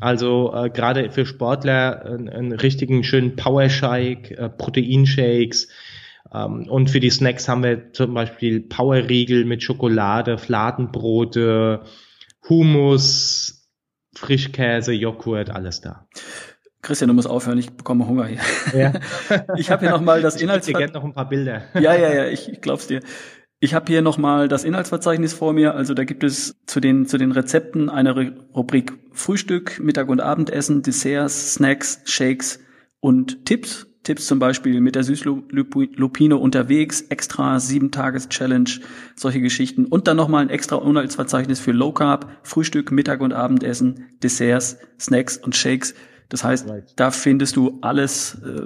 Also 0.00 0.54
äh, 0.54 0.70
gerade 0.70 1.10
für 1.10 1.26
Sportler 1.26 2.06
äh, 2.06 2.34
einen 2.34 2.52
richtigen 2.52 3.04
schönen 3.04 3.36
Power-Shake, 3.36 4.30
äh, 4.30 4.48
Proteinshakes. 4.48 5.64
Ähm, 5.64 5.91
und 6.30 6.90
für 6.90 7.00
die 7.00 7.10
Snacks 7.10 7.48
haben 7.48 7.62
wir 7.62 7.92
zum 7.92 8.14
Beispiel 8.14 8.60
Powerriegel 8.60 9.44
mit 9.44 9.62
Schokolade, 9.62 10.38
Fladenbrote, 10.38 11.82
Hummus, 12.48 13.68
Frischkäse, 14.14 14.92
Joghurt, 14.92 15.50
alles 15.50 15.80
da. 15.80 16.06
Christian, 16.82 17.08
du 17.08 17.14
musst 17.14 17.28
aufhören, 17.28 17.58
ich 17.58 17.70
bekomme 17.70 18.08
Hunger 18.08 18.26
hier. 18.26 18.40
Ja. 18.74 18.92
ich 19.56 19.70
habe 19.70 19.86
hier 19.86 19.90
nochmal 19.90 20.20
das 20.20 20.40
Inhaltsverzeichnis. 20.40 20.90
Ich 20.90 20.94
noch 20.94 21.04
ein 21.04 21.14
paar 21.14 21.28
Bilder. 21.28 21.62
ja, 21.74 21.94
ja, 21.94 22.12
ja, 22.12 22.26
ich, 22.26 22.48
ich 22.48 22.60
glaub's 22.60 22.88
dir. 22.88 23.00
Ich 23.60 23.74
habe 23.74 23.86
hier 23.86 24.02
nochmal 24.02 24.48
das 24.48 24.64
Inhaltsverzeichnis 24.64 25.32
vor 25.32 25.52
mir. 25.52 25.76
Also 25.76 25.94
da 25.94 26.02
gibt 26.02 26.24
es 26.24 26.56
zu 26.66 26.80
den, 26.80 27.06
zu 27.06 27.18
den 27.18 27.30
Rezepten 27.30 27.88
eine 27.88 28.34
Rubrik 28.52 28.92
Frühstück, 29.12 29.78
Mittag- 29.78 30.08
und 30.08 30.20
Abendessen, 30.20 30.82
Desserts, 30.82 31.54
Snacks, 31.54 32.00
Shakes 32.04 32.58
und 32.98 33.46
Tipps. 33.46 33.86
Tipps 34.02 34.26
zum 34.26 34.40
Beispiel 34.40 34.80
mit 34.80 34.96
der 34.96 35.04
Süßlupine 35.04 36.36
unterwegs, 36.36 37.02
extra 37.02 37.60
sieben 37.60 37.92
Tages 37.92 38.28
Challenge, 38.28 38.68
solche 39.14 39.40
Geschichten. 39.40 39.86
Und 39.86 40.08
dann 40.08 40.16
nochmal 40.16 40.42
ein 40.42 40.50
extra 40.50 40.76
Inhaltsverzeichnis 40.78 41.60
für 41.60 41.72
Low 41.72 41.92
Carb, 41.92 42.28
Frühstück, 42.42 42.90
Mittag- 42.90 43.20
und 43.20 43.32
Abendessen, 43.32 44.06
Desserts, 44.22 44.78
Snacks 44.98 45.36
und 45.36 45.54
Shakes. 45.54 45.94
Das 46.28 46.42
heißt, 46.42 46.66
da 46.96 47.10
findest 47.12 47.56
du 47.56 47.78
alles, 47.80 48.38
äh, 48.44 48.62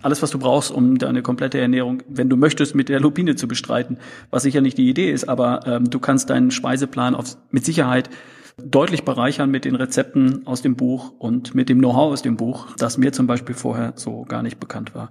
alles, 0.00 0.22
was 0.22 0.30
du 0.30 0.38
brauchst, 0.38 0.70
um 0.70 0.96
deine 0.96 1.20
komplette 1.20 1.60
Ernährung, 1.60 2.02
wenn 2.08 2.30
du 2.30 2.36
möchtest, 2.36 2.74
mit 2.74 2.88
der 2.88 3.00
Lupine 3.00 3.36
zu 3.36 3.46
bestreiten, 3.46 3.98
was 4.30 4.44
sicher 4.44 4.62
nicht 4.62 4.78
die 4.78 4.88
Idee 4.88 5.10
ist, 5.12 5.28
aber 5.28 5.66
ähm, 5.66 5.90
du 5.90 5.98
kannst 5.98 6.30
deinen 6.30 6.50
Speiseplan 6.50 7.14
auf, 7.14 7.36
mit 7.50 7.66
Sicherheit 7.66 8.08
deutlich 8.58 9.04
bereichern 9.04 9.50
mit 9.50 9.64
den 9.64 9.74
Rezepten 9.74 10.46
aus 10.46 10.62
dem 10.62 10.76
Buch 10.76 11.12
und 11.18 11.54
mit 11.54 11.68
dem 11.68 11.78
Know-how 11.78 12.12
aus 12.12 12.22
dem 12.22 12.36
Buch, 12.36 12.68
das 12.76 12.98
mir 12.98 13.12
zum 13.12 13.26
Beispiel 13.26 13.54
vorher 13.54 13.94
so 13.96 14.24
gar 14.24 14.42
nicht 14.42 14.60
bekannt 14.60 14.94
war. 14.94 15.10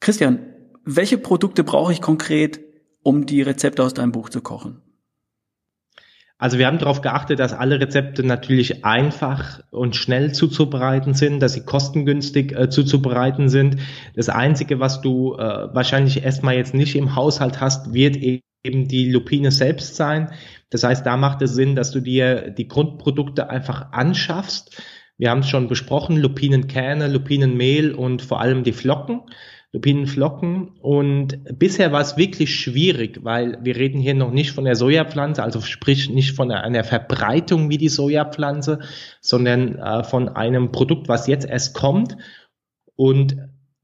Christian, 0.00 0.40
welche 0.84 1.18
Produkte 1.18 1.64
brauche 1.64 1.92
ich 1.92 2.00
konkret, 2.00 2.60
um 3.02 3.26
die 3.26 3.42
Rezepte 3.42 3.82
aus 3.82 3.94
deinem 3.94 4.12
Buch 4.12 4.28
zu 4.28 4.40
kochen? 4.40 4.82
Also 6.42 6.58
wir 6.58 6.66
haben 6.66 6.78
darauf 6.78 7.02
geachtet, 7.02 7.38
dass 7.38 7.52
alle 7.52 7.78
Rezepte 7.78 8.26
natürlich 8.26 8.84
einfach 8.84 9.60
und 9.70 9.94
schnell 9.94 10.32
zuzubereiten 10.32 11.14
sind, 11.14 11.38
dass 11.38 11.52
sie 11.52 11.64
kostengünstig 11.64 12.50
äh, 12.50 12.68
zuzubereiten 12.68 13.48
sind. 13.48 13.76
Das 14.16 14.28
Einzige, 14.28 14.80
was 14.80 15.00
du 15.00 15.36
äh, 15.36 15.38
wahrscheinlich 15.72 16.24
erstmal 16.24 16.56
jetzt 16.56 16.74
nicht 16.74 16.96
im 16.96 17.14
Haushalt 17.14 17.60
hast, 17.60 17.94
wird 17.94 18.16
eben 18.16 18.42
die 18.64 19.08
Lupine 19.08 19.52
selbst 19.52 19.94
sein. 19.94 20.32
Das 20.68 20.82
heißt, 20.82 21.06
da 21.06 21.16
macht 21.16 21.42
es 21.42 21.54
Sinn, 21.54 21.76
dass 21.76 21.92
du 21.92 22.00
dir 22.00 22.50
die 22.50 22.66
Grundprodukte 22.66 23.48
einfach 23.48 23.92
anschaffst. 23.92 24.82
Wir 25.18 25.30
haben 25.30 25.42
es 25.42 25.48
schon 25.48 25.68
besprochen, 25.68 26.16
Lupinenkerne, 26.16 27.06
Lupinenmehl 27.06 27.94
und 27.94 28.20
vor 28.20 28.40
allem 28.40 28.64
die 28.64 28.72
Flocken. 28.72 29.20
Lupinenflocken. 29.72 30.68
Und 30.80 31.40
bisher 31.58 31.92
war 31.92 32.02
es 32.02 32.16
wirklich 32.16 32.54
schwierig, 32.54 33.20
weil 33.22 33.58
wir 33.62 33.76
reden 33.76 34.00
hier 34.00 34.14
noch 34.14 34.30
nicht 34.30 34.52
von 34.52 34.64
der 34.64 34.76
Sojapflanze, 34.76 35.42
also 35.42 35.60
sprich 35.62 36.10
nicht 36.10 36.36
von 36.36 36.50
einer 36.50 36.84
Verbreitung 36.84 37.70
wie 37.70 37.78
die 37.78 37.88
Sojapflanze, 37.88 38.80
sondern 39.20 39.76
äh, 39.76 40.04
von 40.04 40.28
einem 40.28 40.72
Produkt, 40.72 41.08
was 41.08 41.26
jetzt 41.26 41.48
erst 41.48 41.74
kommt. 41.74 42.16
Und 42.96 43.36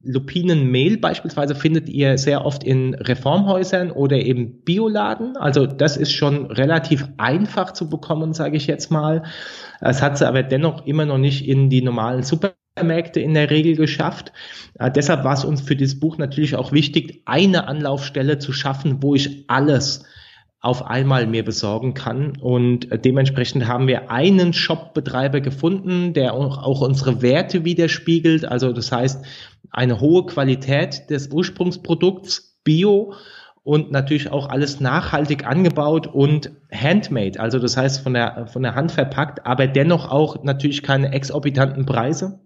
Lupinenmehl 0.03 0.99
beispielsweise 0.99 1.55
findet 1.55 1.89
ihr 1.89 2.19
sehr 2.19 2.45
oft 2.45 2.63
in 2.63 2.95
Reformhäusern 2.95 3.91
oder 3.91 4.17
eben 4.17 4.63
Bioladen. 4.63 5.37
Also 5.37 5.67
das 5.67 5.97
ist 5.97 6.13
schon 6.13 6.47
relativ 6.47 7.09
einfach 7.17 7.73
zu 7.73 7.89
bekommen, 7.89 8.33
sage 8.33 8.57
ich 8.57 8.67
jetzt 8.67 8.91
mal. 8.91 9.25
Es 9.81 10.01
hat 10.01 10.17
sie 10.19 10.29
aber 10.29 10.43
dennoch 10.43 10.87
immer 10.87 11.05
noch 11.05 11.19
nicht 11.19 11.49
in 11.49 11.69
die 11.69 11.83
normalen 11.83 12.23
Super 12.23 12.55
Supermärkte 12.79 13.21
in 13.21 13.35
der 13.35 13.51
Regel 13.51 13.77
geschafft. 13.77 14.33
Äh, 14.79 14.91
deshalb 14.91 15.25
war 15.25 15.35
es 15.35 15.45
uns 15.45 15.61
für 15.61 15.77
dieses 15.77 15.99
Buch 15.99 16.19
natürlich 16.19 16.55
auch 16.55 16.73
wichtig, 16.73 17.23
eine 17.25 17.67
Anlaufstelle 17.67 18.39
zu 18.39 18.53
schaffen, 18.53 19.03
wo 19.03 19.15
ich 19.15 19.45
alles 19.49 20.05
auf 20.61 20.87
einmal 20.87 21.27
mir 21.27 21.45
besorgen 21.45 21.95
kann. 21.95 22.37
Und 22.41 22.91
äh, 22.91 22.99
dementsprechend 22.99 23.67
haben 23.67 23.89
wir 23.89 24.11
einen 24.11 24.53
Shop-Betreiber 24.53 25.41
gefunden, 25.41 26.13
der 26.15 26.35
auch 26.35 26.81
unsere 26.81 27.21
Werte 27.23 27.65
widerspiegelt. 27.65 28.45
Also 28.45 28.73
das 28.73 28.93
heißt, 28.93 29.25
eine 29.71 30.01
hohe 30.01 30.27
Qualität 30.27 31.11
des 31.11 31.29
Ursprungsprodukts, 31.29 32.59
Bio 32.65 33.15
und 33.63 33.93
natürlich 33.93 34.31
auch 34.31 34.49
alles 34.49 34.81
nachhaltig 34.81 35.47
angebaut 35.47 36.07
und 36.07 36.51
handmade. 36.73 37.39
Also 37.39 37.59
das 37.59 37.77
heißt 37.77 38.01
von 38.01 38.15
der, 38.15 38.47
von 38.47 38.63
der 38.63 38.75
Hand 38.75 38.93
verpackt, 38.93 39.47
aber 39.47 39.67
dennoch 39.67 40.11
auch 40.11 40.43
natürlich 40.43 40.83
keine 40.83 41.13
exorbitanten 41.13 41.85
Preise. 41.85 42.41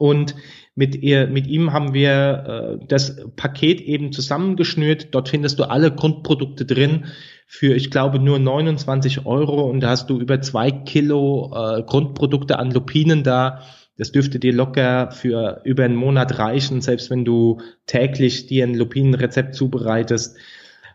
Und 0.00 0.34
mit, 0.74 0.96
ihr, 0.96 1.26
mit 1.26 1.46
ihm 1.46 1.74
haben 1.74 1.92
wir 1.92 2.78
äh, 2.80 2.86
das 2.88 3.18
Paket 3.36 3.82
eben 3.82 4.12
zusammengeschnürt. 4.12 5.08
Dort 5.14 5.28
findest 5.28 5.58
du 5.58 5.64
alle 5.64 5.94
Grundprodukte 5.94 6.64
drin 6.64 7.04
für, 7.46 7.74
ich 7.74 7.90
glaube, 7.90 8.18
nur 8.18 8.38
29 8.38 9.26
Euro 9.26 9.68
und 9.68 9.80
da 9.80 9.90
hast 9.90 10.08
du 10.08 10.18
über 10.18 10.40
zwei 10.40 10.70
Kilo 10.70 11.52
äh, 11.54 11.82
Grundprodukte 11.82 12.58
an 12.58 12.70
Lupinen 12.70 13.24
da. 13.24 13.60
Das 13.98 14.10
dürfte 14.10 14.38
dir 14.38 14.54
locker 14.54 15.10
für 15.10 15.60
über 15.64 15.84
einen 15.84 15.96
Monat 15.96 16.38
reichen, 16.38 16.80
selbst 16.80 17.10
wenn 17.10 17.26
du 17.26 17.58
täglich 17.84 18.46
dir 18.46 18.64
ein 18.64 18.74
Lupinenrezept 18.74 19.54
zubereitest. 19.54 20.38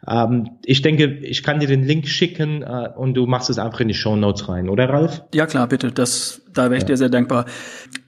Ähm, 0.08 0.58
ich 0.64 0.82
denke, 0.82 1.20
ich 1.20 1.44
kann 1.44 1.60
dir 1.60 1.68
den 1.68 1.84
Link 1.84 2.08
schicken 2.08 2.64
äh, 2.64 2.90
und 2.98 3.14
du 3.14 3.28
machst 3.28 3.52
es 3.52 3.60
einfach 3.60 3.82
in 3.82 3.88
die 3.88 3.94
Show 3.94 4.16
Notes 4.16 4.50
rein, 4.50 4.68
oder 4.68 4.90
Ralf? 4.90 5.22
Ja 5.36 5.46
klar, 5.46 5.68
bitte. 5.68 5.92
Das, 5.92 6.42
da 6.52 6.72
wäre 6.72 6.78
ich 6.78 6.84
ja. 6.84 6.88
dir 6.88 6.98
sehr 6.98 7.10
dankbar. 7.10 7.46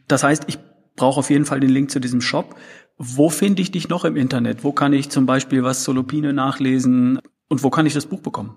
Das 0.07 0.23
heißt, 0.23 0.45
ich 0.47 0.57
brauche 0.97 1.19
auf 1.21 1.29
jeden 1.29 1.45
Fall 1.45 1.61
den 1.61 1.69
Link 1.69 1.89
zu 1.89 2.01
diesem 2.01 2.19
Shop. 2.19 2.55
Wo 2.97 3.29
finde 3.29 3.61
ich 3.61 3.71
dich 3.71 3.87
noch 3.87 4.03
im 4.03 4.17
Internet? 4.17 4.65
Wo 4.65 4.73
kann 4.73 4.91
ich 4.91 5.09
zum 5.09 5.25
Beispiel 5.25 5.63
was 5.63 5.83
zur 5.83 5.95
Lupine 5.95 6.33
nachlesen? 6.33 7.19
Und 7.47 7.63
wo 7.63 7.69
kann 7.69 7.85
ich 7.85 7.93
das 7.93 8.07
Buch 8.07 8.19
bekommen? 8.19 8.55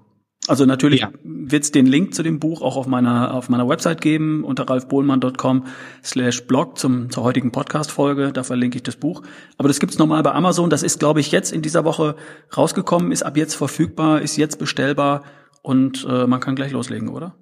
Also 0.48 0.64
natürlich 0.64 1.03
ja. 1.03 1.12
wird 1.22 1.62
es 1.62 1.70
den 1.70 1.87
Link 1.87 2.14
zu 2.14 2.22
dem 2.22 2.40
Buch 2.40 2.62
auch 2.62 2.76
auf 2.76 2.87
meiner 2.87 3.35
auf 3.35 3.50
meiner 3.50 3.68
Website 3.68 4.00
geben 4.00 4.42
unter 4.42 4.68
ralfbohlmann.com 4.68 5.66
slash 6.03 6.46
blog 6.46 6.79
zum 6.79 7.11
zur 7.11 7.22
heutigen 7.22 7.53
Podcast-Folge. 7.53 8.33
Da 8.33 8.42
verlinke 8.42 8.76
ich 8.76 8.83
das 8.83 8.96
Buch. 8.96 9.22
Aber 9.59 9.68
das 9.68 9.79
gibt's 9.79 9.98
normal 9.98 10.22
bei 10.22 10.33
Amazon. 10.33 10.70
Das 10.70 10.83
ist, 10.83 10.98
glaube 10.98 11.20
ich, 11.20 11.31
jetzt 11.31 11.53
in 11.53 11.61
dieser 11.62 11.85
Woche 11.85 12.16
rausgekommen, 12.57 13.12
ist 13.12 13.22
ab 13.22 13.37
jetzt 13.37 13.55
verfügbar, 13.55 14.22
ist 14.22 14.38
jetzt 14.38 14.59
bestellbar 14.59 15.22
und 15.62 16.07
äh, 16.09 16.26
man 16.26 16.40
kann 16.40 16.57
gleich 16.57 16.72
loslegen, 16.72 17.11
oder? 17.11 17.37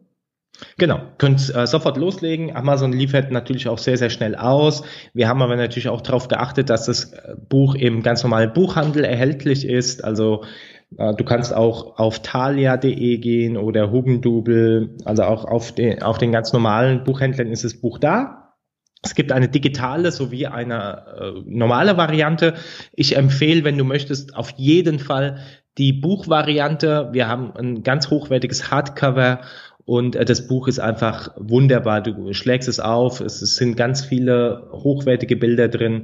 Genau, 0.76 1.00
könnt 1.18 1.54
äh, 1.54 1.66
sofort 1.66 1.96
loslegen. 1.96 2.54
Amazon 2.54 2.92
liefert 2.92 3.30
natürlich 3.30 3.68
auch 3.68 3.78
sehr, 3.78 3.96
sehr 3.96 4.10
schnell 4.10 4.34
aus. 4.34 4.82
Wir 5.14 5.28
haben 5.28 5.42
aber 5.42 5.56
natürlich 5.56 5.88
auch 5.88 6.00
darauf 6.00 6.28
geachtet, 6.28 6.70
dass 6.70 6.86
das 6.86 7.12
äh, 7.12 7.34
Buch 7.48 7.74
im 7.74 8.02
ganz 8.02 8.22
normalen 8.22 8.52
Buchhandel 8.52 9.04
erhältlich 9.04 9.66
ist. 9.66 10.04
Also 10.04 10.44
äh, 10.96 11.14
du 11.14 11.24
kannst 11.24 11.54
auch 11.54 11.98
auf 11.98 12.20
thalia.de 12.22 13.18
gehen 13.18 13.56
oder 13.56 13.90
Hugendubel. 13.90 14.96
Also 15.04 15.24
auch 15.24 15.44
auf 15.44 15.72
den, 15.72 16.02
auf 16.02 16.18
den 16.18 16.32
ganz 16.32 16.52
normalen 16.52 17.04
Buchhändlern 17.04 17.48
ist 17.48 17.64
das 17.64 17.80
Buch 17.80 17.98
da. 17.98 18.54
Es 19.02 19.14
gibt 19.14 19.30
eine 19.30 19.48
digitale 19.48 20.10
sowie 20.10 20.48
eine 20.48 21.04
äh, 21.20 21.42
normale 21.46 21.96
Variante. 21.96 22.54
Ich 22.92 23.16
empfehle, 23.16 23.62
wenn 23.62 23.78
du 23.78 23.84
möchtest, 23.84 24.34
auf 24.34 24.50
jeden 24.56 24.98
Fall 24.98 25.38
die 25.78 25.92
Buchvariante. 25.92 27.10
Wir 27.12 27.28
haben 27.28 27.52
ein 27.56 27.84
ganz 27.84 28.10
hochwertiges 28.10 28.72
Hardcover 28.72 29.42
und 29.88 30.14
äh, 30.16 30.24
das 30.26 30.46
Buch 30.46 30.68
ist 30.68 30.80
einfach 30.80 31.30
wunderbar. 31.36 32.02
Du 32.02 32.34
schlägst 32.34 32.68
es 32.68 32.78
auf. 32.78 33.22
Es, 33.22 33.40
es 33.40 33.56
sind 33.56 33.74
ganz 33.74 34.04
viele 34.04 34.68
hochwertige 34.70 35.34
Bilder 35.34 35.68
drin. 35.68 36.02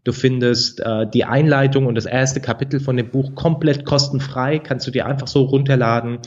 Du 0.04 0.13
findest 0.13 0.82
äh, 0.82 1.08
die 1.12 1.26
Einleitung 1.26 1.88
und 1.88 1.95
das 1.95 2.06
erste 2.06 2.41
Kapitel 2.41 2.80
von 2.80 2.95
dem 2.95 3.10
Buch 3.10 3.34
komplett 3.34 3.86
kostenfrei. 3.86 4.60
Kannst 4.60 4.86
du 4.86 4.91
dir 4.91 5.08
einfach 5.08 5.28
so 5.28 5.45
runterladen. 5.45 6.19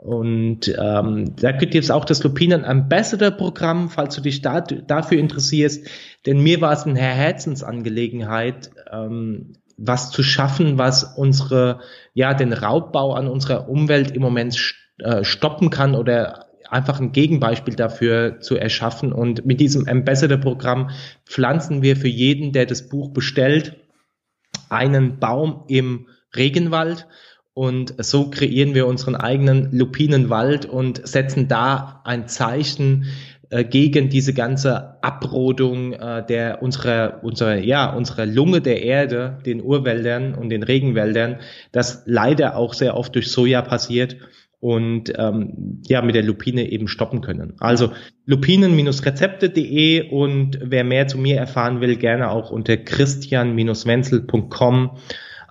Und 0.00 0.74
ähm, 0.78 1.36
da 1.36 1.52
gibt 1.52 1.74
es 1.74 1.90
auch 1.90 2.06
das 2.06 2.22
Lupinen 2.22 2.64
Ambassador 2.64 3.30
Programm, 3.30 3.90
falls 3.90 4.14
du 4.14 4.22
dich 4.22 4.40
da, 4.40 4.62
dafür 4.62 5.18
interessierst. 5.18 5.86
Denn 6.24 6.42
mir 6.42 6.62
war 6.62 6.72
es 6.72 6.84
eine 6.84 7.00
Herzensangelegenheit, 7.00 8.70
ähm, 8.90 9.56
was 9.76 10.10
zu 10.10 10.22
schaffen, 10.22 10.78
was 10.78 11.04
unsere, 11.04 11.80
ja, 12.14 12.32
den 12.32 12.54
Raubbau 12.54 13.12
an 13.12 13.28
unserer 13.28 13.68
Umwelt 13.68 14.12
im 14.12 14.22
Moment 14.22 14.74
äh, 15.00 15.22
stoppen 15.22 15.68
kann 15.68 15.94
oder 15.94 16.46
einfach 16.70 16.98
ein 16.98 17.12
Gegenbeispiel 17.12 17.74
dafür 17.74 18.40
zu 18.40 18.56
erschaffen. 18.56 19.12
Und 19.12 19.44
mit 19.44 19.60
diesem 19.60 19.86
Ambassador 19.86 20.38
Programm 20.38 20.88
pflanzen 21.26 21.82
wir 21.82 21.96
für 21.96 22.08
jeden, 22.08 22.52
der 22.52 22.64
das 22.64 22.88
Buch 22.88 23.10
bestellt, 23.10 23.76
einen 24.70 25.18
Baum 25.18 25.64
im 25.68 26.06
Regenwald 26.34 27.06
und 27.54 27.94
so 27.98 28.30
kreieren 28.30 28.74
wir 28.74 28.86
unseren 28.86 29.16
eigenen 29.16 29.70
Lupinenwald 29.72 30.66
und 30.66 31.06
setzen 31.06 31.48
da 31.48 32.00
ein 32.04 32.28
Zeichen 32.28 33.06
äh, 33.50 33.64
gegen 33.64 34.08
diese 34.08 34.32
ganze 34.32 35.02
Abrodung 35.02 35.92
äh, 35.92 36.24
der 36.24 36.62
unserer 36.62 37.24
unserer 37.24 37.56
ja 37.56 37.92
unserer 37.92 38.26
Lunge 38.26 38.60
der 38.60 38.82
Erde, 38.82 39.38
den 39.44 39.60
Urwäldern 39.62 40.34
und 40.34 40.50
den 40.50 40.62
Regenwäldern, 40.62 41.38
das 41.72 42.04
leider 42.06 42.56
auch 42.56 42.74
sehr 42.74 42.96
oft 42.96 43.16
durch 43.16 43.32
Soja 43.32 43.62
passiert 43.62 44.16
und 44.60 45.12
ähm, 45.18 45.82
ja 45.88 46.02
mit 46.02 46.14
der 46.14 46.22
Lupine 46.22 46.70
eben 46.70 46.86
stoppen 46.86 47.22
können. 47.22 47.54
Also 47.58 47.90
lupinen-rezepte.de 48.26 50.10
und 50.10 50.60
wer 50.62 50.84
mehr 50.84 51.08
zu 51.08 51.18
mir 51.18 51.36
erfahren 51.36 51.80
will, 51.80 51.96
gerne 51.96 52.30
auch 52.30 52.52
unter 52.52 52.76
christian-wenzel.com 52.76 54.90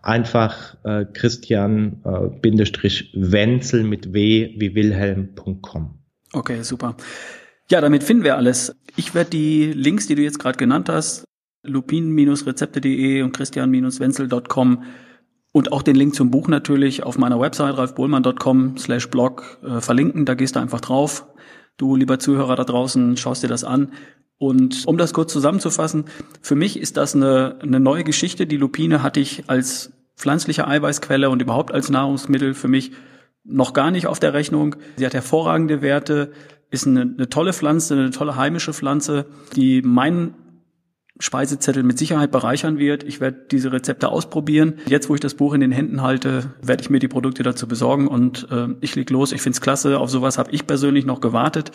einfach 0.01 0.75
äh, 0.83 1.05
Christian 1.05 2.01
äh, 2.05 3.83
mit 3.83 4.13
w 4.13 4.55
wie 4.57 4.75
Wilhelm.com. 4.75 5.99
Okay, 6.33 6.61
super. 6.61 6.95
Ja, 7.69 7.81
damit 7.81 8.03
finden 8.03 8.23
wir 8.23 8.35
alles. 8.35 8.75
Ich 8.95 9.13
werde 9.13 9.31
die 9.31 9.71
Links, 9.73 10.07
die 10.07 10.15
du 10.15 10.21
jetzt 10.21 10.39
gerade 10.39 10.57
genannt 10.57 10.89
hast, 10.89 11.25
lupin-rezepte.de 11.63 13.21
und 13.21 13.35
christian-wenzel.com 13.35 14.83
und 15.51 15.71
auch 15.71 15.81
den 15.81 15.95
Link 15.95 16.15
zum 16.15 16.31
Buch 16.31 16.47
natürlich 16.47 17.03
auf 17.03 17.17
meiner 17.17 17.39
Website 17.39 17.77
ralfbohlmann.com 17.77 18.77
slash 18.77 19.09
blog 19.09 19.59
äh, 19.63 19.81
verlinken. 19.81 20.25
Da 20.25 20.35
gehst 20.35 20.55
du 20.55 20.59
einfach 20.59 20.81
drauf. 20.81 21.25
Du, 21.77 21.95
lieber 21.95 22.19
Zuhörer 22.19 22.55
da 22.55 22.63
draußen, 22.63 23.17
schaust 23.17 23.43
dir 23.43 23.47
das 23.47 23.63
an 23.63 23.91
und 24.39 24.87
um 24.87 24.97
das 24.97 25.13
kurz 25.13 25.33
zusammenzufassen, 25.33 26.05
für 26.41 26.55
mich 26.55 26.79
ist 26.79 26.97
das 26.97 27.13
eine, 27.13 27.59
eine 27.61 27.79
neue 27.79 28.05
Geschichte. 28.05 28.47
Die 28.47 28.57
Lupine 28.57 29.03
hatte 29.03 29.19
ich 29.19 29.43
als 29.47 29.91
pflanzliche 30.15 30.65
Eiweißquelle 30.65 31.29
und 31.29 31.41
überhaupt 31.41 31.73
als 31.73 31.89
Nahrungsmittel 31.89 32.53
für 32.53 32.69
mich 32.69 32.93
noch 33.43 33.73
gar 33.73 33.91
nicht 33.91 34.07
auf 34.07 34.19
der 34.19 34.33
Rechnung. 34.33 34.77
Sie 34.95 35.05
hat 35.05 35.13
hervorragende 35.13 35.81
Werte, 35.81 36.31
ist 36.71 36.87
eine, 36.87 37.01
eine 37.01 37.29
tolle 37.29 37.51
Pflanze, 37.51 37.95
eine 37.95 38.11
tolle 38.11 38.37
heimische 38.37 38.73
Pflanze, 38.73 39.25
die 39.57 39.81
meinen 39.81 40.35
Speisezettel 41.19 41.83
mit 41.83 41.97
Sicherheit 41.97 42.31
bereichern 42.31 42.77
wird. 42.77 43.03
Ich 43.03 43.19
werde 43.19 43.45
diese 43.51 43.73
Rezepte 43.73 44.07
ausprobieren. 44.07 44.75
Jetzt, 44.85 45.09
wo 45.09 45.15
ich 45.15 45.19
das 45.19 45.33
Buch 45.33 45.53
in 45.53 45.59
den 45.59 45.73
Händen 45.73 46.01
halte, 46.01 46.53
werde 46.61 46.81
ich 46.81 46.89
mir 46.89 46.99
die 46.99 47.09
Produkte 47.09 47.43
dazu 47.43 47.67
besorgen 47.67 48.07
und 48.07 48.47
äh, 48.51 48.67
ich 48.79 48.95
leg 48.95 49.09
los. 49.09 49.33
Ich 49.33 49.41
find's 49.41 49.59
klasse. 49.59 49.99
Auf 49.99 50.09
sowas 50.09 50.37
habe 50.37 50.51
ich 50.51 50.65
persönlich 50.65 51.05
noch 51.05 51.19
gewartet, 51.19 51.71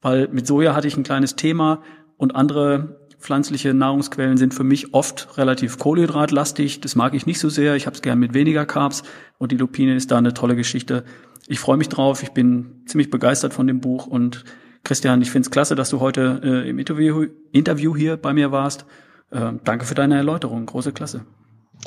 weil 0.00 0.28
mit 0.28 0.46
Soja 0.46 0.74
hatte 0.74 0.88
ich 0.88 0.96
ein 0.96 1.02
kleines 1.02 1.36
Thema 1.36 1.82
und 2.16 2.34
andere 2.34 3.00
pflanzliche 3.18 3.74
Nahrungsquellen 3.74 4.36
sind 4.36 4.54
für 4.54 4.64
mich 4.64 4.94
oft 4.94 5.36
relativ 5.36 5.78
kohlenhydratlastig. 5.78 6.80
Das 6.80 6.94
mag 6.94 7.14
ich 7.14 7.26
nicht 7.26 7.40
so 7.40 7.48
sehr. 7.48 7.74
Ich 7.74 7.86
habe 7.86 7.96
es 7.96 8.02
gern 8.02 8.18
mit 8.18 8.34
weniger 8.34 8.66
Carbs 8.66 9.02
und 9.38 9.52
die 9.52 9.56
Lupine 9.56 9.96
ist 9.96 10.10
da 10.10 10.18
eine 10.18 10.34
tolle 10.34 10.54
Geschichte. 10.54 11.04
Ich 11.48 11.58
freue 11.58 11.76
mich 11.76 11.88
drauf. 11.88 12.22
Ich 12.22 12.30
bin 12.30 12.82
ziemlich 12.86 13.10
begeistert 13.10 13.54
von 13.54 13.66
dem 13.66 13.80
Buch 13.80 14.06
und 14.06 14.44
Christian, 14.84 15.20
ich 15.20 15.32
finde 15.32 15.46
es 15.46 15.50
klasse, 15.50 15.74
dass 15.74 15.90
du 15.90 15.98
heute 15.98 16.40
äh, 16.44 16.68
im 16.68 16.78
Interview, 16.78 17.26
Interview 17.50 17.96
hier 17.96 18.16
bei 18.16 18.32
mir 18.32 18.52
warst. 18.52 18.86
Äh, 19.32 19.52
danke 19.64 19.84
für 19.84 19.96
deine 19.96 20.16
Erläuterung. 20.16 20.64
Große 20.64 20.92
Klasse. 20.92 21.22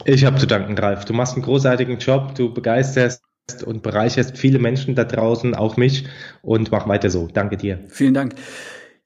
Ich 0.03 0.25
habe 0.25 0.37
zu 0.37 0.45
danken, 0.45 0.77
Ralf. 0.77 1.05
Du 1.05 1.13
machst 1.13 1.35
einen 1.35 1.43
großartigen 1.43 1.99
Job. 1.99 2.35
Du 2.35 2.53
begeisterst 2.53 3.23
und 3.65 3.83
bereicherst 3.83 4.37
viele 4.37 4.59
Menschen 4.59 4.95
da 4.95 5.05
draußen, 5.05 5.55
auch 5.55 5.77
mich. 5.77 6.07
Und 6.41 6.71
mach 6.71 6.89
weiter 6.89 7.09
so. 7.09 7.29
Danke 7.31 7.55
dir. 7.55 7.79
Vielen 7.87 8.13
Dank. 8.13 8.35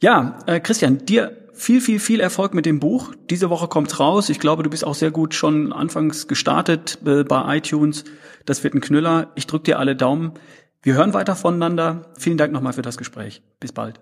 Ja, 0.04 0.38
äh, 0.48 0.60
Christian, 0.60 1.06
dir 1.06 1.32
viel, 1.54 1.80
viel, 1.80 1.98
viel 1.98 2.20
Erfolg 2.20 2.54
mit 2.54 2.66
dem 2.66 2.82
Buch. 2.82 3.14
Diese 3.30 3.50
Woche 3.50 3.70
kommt's 3.70 4.02
raus. 4.02 4.28
Ich 4.28 4.38
glaube, 4.38 4.62
du 4.62 4.70
bist 4.70 4.86
auch 4.86 4.96
sehr 4.96 5.12
gut 5.12 5.34
schon 5.34 5.72
anfangs 5.72 6.28
gestartet 6.28 7.00
äh, 7.06 7.24
bei 7.24 7.56
iTunes. 7.56 8.04
Das 8.46 8.66
wird 8.66 8.74
ein 8.74 8.82
Knüller. 8.82 9.32
Ich 9.36 9.48
drücke 9.48 9.64
dir 9.64 9.80
alle 9.80 9.96
Daumen. 9.96 10.34
Wir 10.82 10.96
hören 10.96 11.14
weiter 11.14 11.38
voneinander. 11.38 12.12
Vielen 12.18 12.38
Dank 12.38 12.52
nochmal 12.52 12.74
für 12.74 12.82
das 12.82 12.98
Gespräch. 12.98 13.44
Bis 13.62 13.72
bald. 13.72 14.02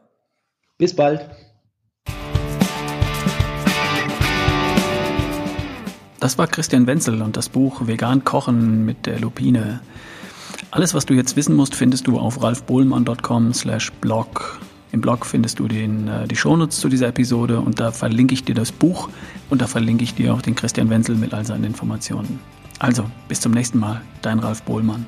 Bis 0.79 0.95
bald. 0.95 1.29
Das 6.19 6.39
war 6.39 6.47
Christian 6.47 6.87
Wenzel 6.87 7.21
und 7.21 7.37
das 7.37 7.47
Buch 7.47 7.85
Vegan 7.85 8.23
Kochen 8.23 8.85
mit 8.85 9.05
der 9.05 9.19
Lupine. 9.19 9.81
Alles, 10.71 10.95
was 10.95 11.05
du 11.05 11.13
jetzt 11.13 11.35
wissen 11.35 11.55
musst, 11.55 11.75
findest 11.75 12.07
du 12.07 12.17
auf 12.17 12.41
ralfbohlmann.com 12.41 13.53
slash 13.53 13.91
blog. 14.01 14.59
Im 14.91 15.01
Blog 15.01 15.25
findest 15.25 15.60
du 15.60 15.67
den, 15.67 16.08
äh, 16.08 16.27
die 16.27 16.36
Shownotes 16.36 16.80
zu 16.80 16.89
dieser 16.89 17.08
Episode 17.08 17.60
und 17.60 17.80
da 17.80 17.91
verlinke 17.91 18.34
ich 18.34 18.43
dir 18.43 18.56
das 18.56 18.71
Buch 18.71 19.10
und 19.49 19.62
da 19.62 19.67
verlinke 19.67 20.04
ich 20.04 20.15
dir 20.15 20.34
auch 20.34 20.41
den 20.41 20.56
Christian 20.56 20.89
Wenzel 20.89 21.15
mit 21.15 21.34
all 21.34 21.45
seinen 21.45 21.63
Informationen. 21.63 22.39
Also, 22.80 23.06
bis 23.27 23.39
zum 23.39 23.51
nächsten 23.54 23.80
Mal, 23.80 24.01
dein 24.21 24.39
Ralf 24.39 24.63
Bohlmann. 24.63 25.06